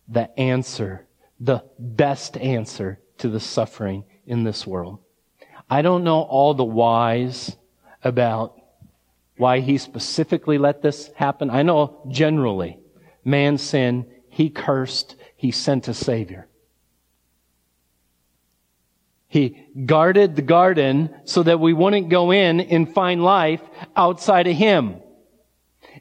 the 0.09 0.37
answer, 0.39 1.07
the 1.39 1.63
best 1.79 2.37
answer 2.37 3.01
to 3.19 3.29
the 3.29 3.41
suffering 3.41 4.05
in 4.27 4.43
this 4.45 4.67
world. 4.67 4.99
I 5.69 5.83
don't 5.83 6.03
know 6.03 6.23
all 6.23 6.55
the 6.55 6.65
whys 6.65 7.57
about 8.03 8.61
why 9.37 9.61
he 9.61 9.79
specifically 9.79 10.59
let 10.59 10.83
this 10.83 11.11
happen. 11.15 11.51
I 11.51 11.63
know 11.63 12.03
generally 12.09 12.81
man 13.25 13.59
sinned, 13.59 14.07
he 14.29 14.51
cursed, 14.51 15.17
he 15.37 15.51
sent 15.51 15.89
a 15.89 15.95
savior. 15.95 16.49
He 19.31 19.65
guarded 19.87 20.35
the 20.35 20.43
garden 20.43 21.15
so 21.25 21.45
that 21.45 21.61
we 21.61 21.73
wouldn't 21.73 22.09
go 22.09 22.33
in 22.33 22.61
and 22.61 22.93
find 22.93 23.23
life 23.23 23.63
outside 23.95 24.49
of 24.49 24.57
him. 24.57 24.97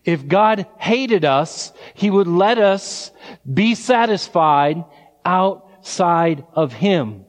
If 0.03 0.27
God 0.27 0.65
hated 0.80 1.23
us, 1.23 1.71
he 1.93 2.09
would 2.09 2.25
let 2.25 2.57
us 2.57 3.11
be 3.51 3.75
satisfied 3.75 4.84
outside 5.23 6.43
of 6.55 6.73
him. 6.73 7.25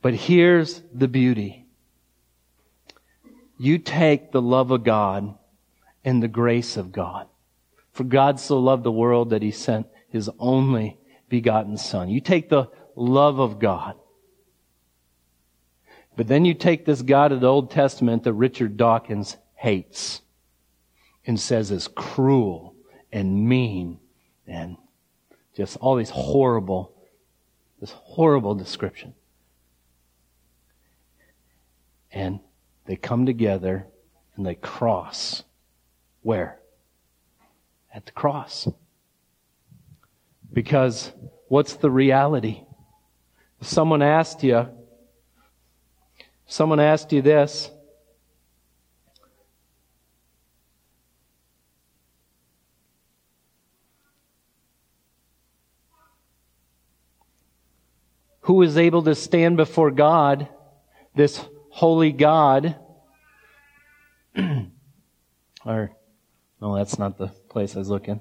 But 0.00 0.14
here's 0.14 0.80
the 0.92 1.08
beauty. 1.08 1.66
You 3.58 3.78
take 3.78 4.30
the 4.30 4.42
love 4.42 4.70
of 4.70 4.84
God 4.84 5.36
and 6.04 6.22
the 6.22 6.28
grace 6.28 6.76
of 6.76 6.92
God. 6.92 7.26
For 7.90 8.04
God 8.04 8.38
so 8.38 8.60
loved 8.60 8.84
the 8.84 8.92
world 8.92 9.30
that 9.30 9.42
he 9.42 9.50
sent 9.50 9.88
his 10.08 10.30
only 10.38 10.98
begotten 11.34 11.76
son. 11.76 12.08
You 12.10 12.20
take 12.20 12.48
the 12.48 12.68
love 12.94 13.40
of 13.40 13.58
God. 13.58 13.96
But 16.14 16.28
then 16.28 16.44
you 16.44 16.54
take 16.54 16.84
this 16.84 17.02
God 17.02 17.32
of 17.32 17.40
the 17.40 17.48
Old 17.48 17.72
Testament 17.72 18.22
that 18.22 18.34
Richard 18.34 18.76
Dawkins 18.76 19.36
hates 19.56 20.20
and 21.26 21.40
says 21.40 21.72
is 21.72 21.88
cruel 21.88 22.76
and 23.10 23.48
mean 23.48 23.98
and 24.46 24.76
just 25.56 25.76
all 25.78 25.96
these 25.96 26.10
horrible, 26.10 26.94
this 27.80 27.90
horrible 27.90 28.54
description. 28.54 29.12
And 32.12 32.38
they 32.84 32.94
come 32.94 33.26
together 33.26 33.88
and 34.36 34.46
they 34.46 34.54
cross. 34.54 35.42
Where? 36.22 36.60
At 37.92 38.06
the 38.06 38.12
cross. 38.12 38.68
Because 40.54 41.12
what's 41.48 41.74
the 41.74 41.90
reality? 41.90 42.62
If 43.60 43.66
someone 43.66 44.02
asked 44.02 44.44
you, 44.44 44.68
someone 46.46 46.78
asked 46.78 47.12
you 47.12 47.20
this, 47.20 47.70
who 58.42 58.62
is 58.62 58.76
able 58.76 59.02
to 59.02 59.14
stand 59.14 59.56
before 59.56 59.90
God, 59.90 60.48
this 61.16 61.44
holy 61.70 62.12
God, 62.12 62.76
or, 65.66 65.90
no, 66.60 66.76
that's 66.76 66.98
not 66.98 67.18
the 67.18 67.28
place 67.48 67.74
I 67.74 67.80
was 67.80 67.88
looking. 67.88 68.20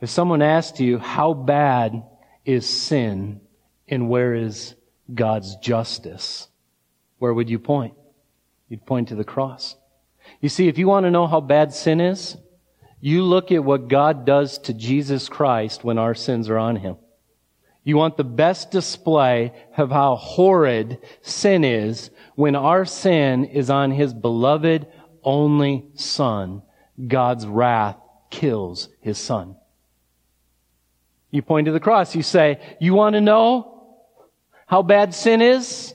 If 0.00 0.08
someone 0.10 0.42
asked 0.42 0.80
you, 0.80 0.98
how 0.98 1.34
bad 1.34 2.02
is 2.44 2.66
sin 2.66 3.40
and 3.88 4.08
where 4.08 4.34
is 4.34 4.74
God's 5.12 5.56
justice? 5.56 6.48
Where 7.18 7.34
would 7.34 7.50
you 7.50 7.58
point? 7.58 7.94
You'd 8.68 8.86
point 8.86 9.08
to 9.08 9.14
the 9.14 9.24
cross. 9.24 9.76
You 10.40 10.48
see, 10.48 10.68
if 10.68 10.78
you 10.78 10.86
want 10.86 11.04
to 11.04 11.10
know 11.10 11.26
how 11.26 11.40
bad 11.40 11.74
sin 11.74 12.00
is, 12.00 12.36
you 13.00 13.22
look 13.22 13.50
at 13.50 13.64
what 13.64 13.88
God 13.88 14.24
does 14.24 14.58
to 14.60 14.74
Jesus 14.74 15.28
Christ 15.28 15.84
when 15.84 15.98
our 15.98 16.14
sins 16.14 16.48
are 16.48 16.58
on 16.58 16.76
Him. 16.76 16.96
You 17.82 17.96
want 17.96 18.16
the 18.16 18.24
best 18.24 18.70
display 18.70 19.52
of 19.76 19.90
how 19.90 20.16
horrid 20.16 20.98
sin 21.22 21.64
is 21.64 22.10
when 22.34 22.54
our 22.54 22.84
sin 22.84 23.46
is 23.46 23.70
on 23.70 23.90
His 23.90 24.14
beloved 24.14 24.86
only 25.24 25.86
Son. 25.94 26.62
God's 27.06 27.46
wrath 27.46 27.96
kills 28.30 28.88
His 29.00 29.18
Son. 29.18 29.56
You 31.30 31.42
point 31.42 31.66
to 31.66 31.72
the 31.72 31.80
cross. 31.80 32.14
You 32.14 32.22
say, 32.22 32.60
you 32.80 32.94
want 32.94 33.14
to 33.14 33.20
know 33.20 33.84
how 34.66 34.82
bad 34.82 35.14
sin 35.14 35.40
is? 35.42 35.94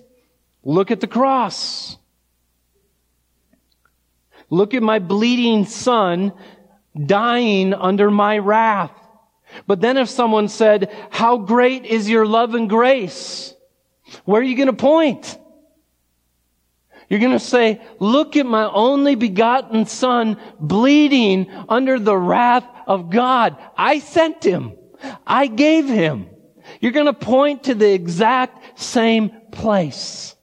Look 0.63 0.91
at 0.91 1.01
the 1.01 1.07
cross. 1.07 1.97
Look 4.49 4.73
at 4.73 4.83
my 4.83 4.99
bleeding 4.99 5.65
son 5.65 6.33
dying 7.05 7.73
under 7.73 8.09
my 8.09 8.38
wrath. 8.38 8.91
But 9.67 9.81
then 9.81 9.97
if 9.97 10.09
someone 10.09 10.47
said, 10.47 10.93
how 11.09 11.38
great 11.38 11.86
is 11.86 12.09
your 12.09 12.25
love 12.25 12.55
and 12.55 12.69
grace? 12.69 13.53
Where 14.23 14.41
are 14.41 14.43
you 14.43 14.55
going 14.55 14.67
to 14.67 14.73
point? 14.73 15.38
You're 17.09 17.19
going 17.19 17.31
to 17.33 17.39
say, 17.39 17.81
look 17.99 18.36
at 18.36 18.45
my 18.45 18.69
only 18.69 19.15
begotten 19.15 19.86
son 19.86 20.38
bleeding 20.59 21.49
under 21.69 21.99
the 21.99 22.17
wrath 22.17 22.65
of 22.88 23.09
God. 23.09 23.57
I 23.77 23.99
sent 23.99 24.43
him. 24.43 24.73
I 25.25 25.47
gave 25.47 25.87
him. 25.87 26.29
You're 26.79 26.91
going 26.91 27.05
to 27.05 27.13
point 27.13 27.65
to 27.65 27.75
the 27.75 27.91
exact 27.91 28.79
same 28.79 29.31
place. 29.51 30.35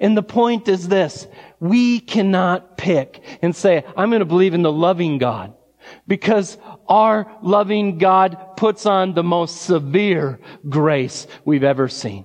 And 0.00 0.16
the 0.16 0.22
point 0.22 0.68
is 0.68 0.88
this. 0.88 1.26
We 1.60 2.00
cannot 2.00 2.76
pick 2.76 3.22
and 3.42 3.54
say, 3.54 3.84
I'm 3.96 4.10
going 4.10 4.20
to 4.20 4.26
believe 4.26 4.54
in 4.54 4.62
the 4.62 4.72
loving 4.72 5.18
God. 5.18 5.54
Because 6.08 6.58
our 6.88 7.30
loving 7.42 7.98
God 7.98 8.56
puts 8.56 8.86
on 8.86 9.14
the 9.14 9.22
most 9.22 9.62
severe 9.62 10.40
grace 10.68 11.26
we've 11.44 11.62
ever 11.62 11.88
seen. 11.88 12.24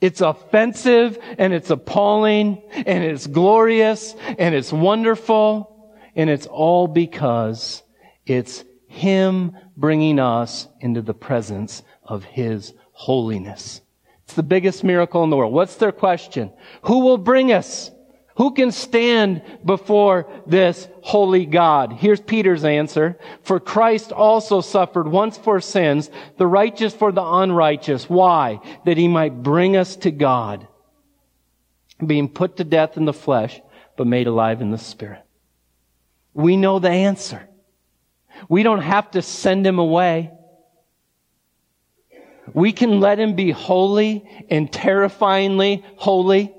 It's 0.00 0.20
offensive 0.20 1.18
and 1.38 1.54
it's 1.54 1.70
appalling 1.70 2.62
and 2.74 3.04
it's 3.04 3.26
glorious 3.26 4.14
and 4.38 4.54
it's 4.54 4.72
wonderful 4.72 5.94
and 6.14 6.28
it's 6.28 6.46
all 6.46 6.86
because 6.86 7.82
it's 8.26 8.64
Him 8.96 9.56
bringing 9.76 10.18
us 10.18 10.68
into 10.80 11.02
the 11.02 11.14
presence 11.14 11.82
of 12.02 12.24
His 12.24 12.72
holiness. 12.92 13.82
It's 14.24 14.34
the 14.34 14.42
biggest 14.42 14.82
miracle 14.82 15.22
in 15.22 15.30
the 15.30 15.36
world. 15.36 15.52
What's 15.52 15.76
their 15.76 15.92
question? 15.92 16.50
Who 16.82 17.00
will 17.00 17.18
bring 17.18 17.52
us? 17.52 17.90
Who 18.36 18.52
can 18.52 18.72
stand 18.72 19.42
before 19.64 20.30
this 20.46 20.88
holy 21.02 21.46
God? 21.46 21.92
Here's 21.92 22.20
Peter's 22.20 22.64
answer. 22.64 23.18
For 23.42 23.60
Christ 23.60 24.12
also 24.12 24.60
suffered 24.60 25.08
once 25.08 25.38
for 25.38 25.60
sins, 25.60 26.10
the 26.38 26.46
righteous 26.46 26.94
for 26.94 27.12
the 27.12 27.24
unrighteous. 27.24 28.10
Why? 28.10 28.60
That 28.84 28.96
he 28.96 29.08
might 29.08 29.42
bring 29.42 29.76
us 29.76 29.96
to 29.96 30.10
God, 30.10 30.66
being 32.04 32.28
put 32.28 32.56
to 32.56 32.64
death 32.64 32.96
in 32.96 33.04
the 33.04 33.12
flesh, 33.12 33.60
but 33.96 34.06
made 34.06 34.26
alive 34.26 34.60
in 34.60 34.70
the 34.70 34.78
spirit. 34.78 35.22
We 36.34 36.56
know 36.56 36.78
the 36.78 36.90
answer. 36.90 37.48
We 38.48 38.62
don't 38.62 38.82
have 38.82 39.10
to 39.12 39.22
send 39.22 39.66
him 39.66 39.78
away. 39.78 40.30
We 42.52 42.72
can 42.72 43.00
let 43.00 43.18
him 43.18 43.34
be 43.34 43.50
holy 43.50 44.28
and 44.48 44.72
terrifyingly 44.72 45.84
holy. 45.96 46.54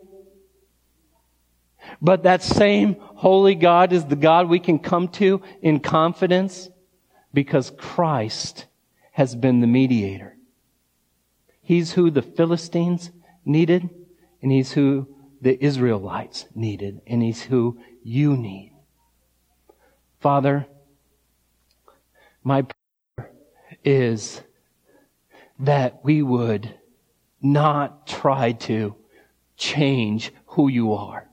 But 2.02 2.24
that 2.24 2.44
same 2.44 2.98
holy 3.00 3.56
God 3.56 3.94
is 3.94 4.06
the 4.06 4.16
God 4.16 4.50
we 4.50 4.60
can 4.60 4.80
come 4.80 5.08
to 5.10 5.42
in 5.62 5.80
confidence 5.80 6.70
because 7.34 7.72
Christ 7.78 8.66
has 9.12 9.36
been 9.36 9.62
the 9.62 9.68
mediator. 9.68 10.36
He's 11.62 11.94
who 11.94 12.12
the 12.12 12.22
Philistines 12.22 13.12
needed, 13.44 13.90
and 14.42 14.52
he's 14.52 14.74
who 14.74 15.08
the 15.42 15.64
Israelites 15.64 16.46
needed, 16.54 17.02
and 17.08 17.22
he's 17.22 17.44
who 17.44 17.80
you 18.04 18.38
need. 18.38 18.74
Father, 20.20 20.68
my 22.48 22.62
prayer 22.62 23.30
is 23.84 24.42
that 25.60 26.00
we 26.02 26.22
would 26.22 26.74
not 27.42 28.08
try 28.08 28.54
to 28.54 28.96
change 29.58 30.32
who 30.46 30.70
you 30.70 30.94
are. 30.94 31.28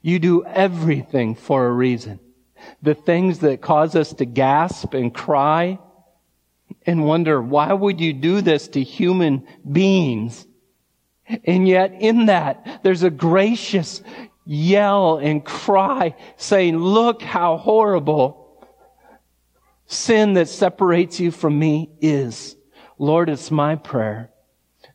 You 0.00 0.20
do 0.20 0.44
everything 0.44 1.34
for 1.34 1.66
a 1.66 1.72
reason. 1.72 2.20
The 2.80 2.94
things 2.94 3.40
that 3.40 3.60
cause 3.60 3.96
us 3.96 4.12
to 4.14 4.24
gasp 4.24 4.94
and 4.94 5.12
cry 5.12 5.80
and 6.86 7.04
wonder, 7.04 7.42
why 7.42 7.72
would 7.72 8.00
you 8.00 8.12
do 8.12 8.40
this 8.40 8.68
to 8.68 8.82
human 8.84 9.48
beings? 9.70 10.46
And 11.44 11.66
yet 11.66 11.92
in 11.98 12.26
that, 12.26 12.82
there's 12.84 13.02
a 13.02 13.10
gracious 13.10 14.00
yell 14.46 15.18
and 15.18 15.44
cry 15.44 16.14
saying, 16.36 16.76
look 16.78 17.20
how 17.20 17.56
horrible 17.56 18.37
sin 19.88 20.34
that 20.34 20.48
separates 20.48 21.18
you 21.18 21.32
from 21.32 21.58
me 21.58 21.90
is. 22.00 22.56
Lord, 22.98 23.28
it's 23.28 23.50
my 23.50 23.74
prayer 23.74 24.30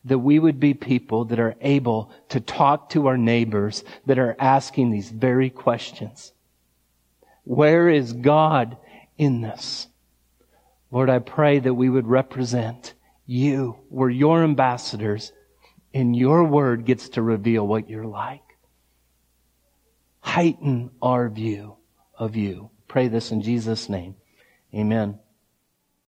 that 0.04 0.18
we 0.18 0.38
would 0.38 0.60
be 0.60 0.74
people 0.74 1.26
that 1.26 1.40
are 1.40 1.56
able 1.60 2.12
to 2.28 2.40
talk 2.40 2.90
to 2.90 3.08
our 3.08 3.16
neighbors 3.16 3.84
that 4.06 4.18
are 4.18 4.36
asking 4.38 4.90
these 4.90 5.10
very 5.10 5.50
questions. 5.50 6.32
Where 7.42 7.88
is 7.88 8.12
God 8.12 8.76
in 9.18 9.40
this? 9.40 9.88
Lord, 10.90 11.10
I 11.10 11.18
pray 11.18 11.58
that 11.58 11.74
we 11.74 11.88
would 11.88 12.06
represent 12.06 12.94
you. 13.26 13.78
We're 13.90 14.10
your 14.10 14.44
ambassadors 14.44 15.32
and 15.92 16.14
your 16.14 16.44
word 16.44 16.84
gets 16.84 17.08
to 17.10 17.22
reveal 17.22 17.66
what 17.66 17.88
you're 17.88 18.06
like. 18.06 18.42
Heighten 20.20 20.90
our 21.02 21.28
view 21.28 21.76
of 22.16 22.36
you. 22.36 22.70
Pray 22.86 23.08
this 23.08 23.32
in 23.32 23.42
Jesus' 23.42 23.88
name. 23.88 24.14
Amen. 24.74 25.20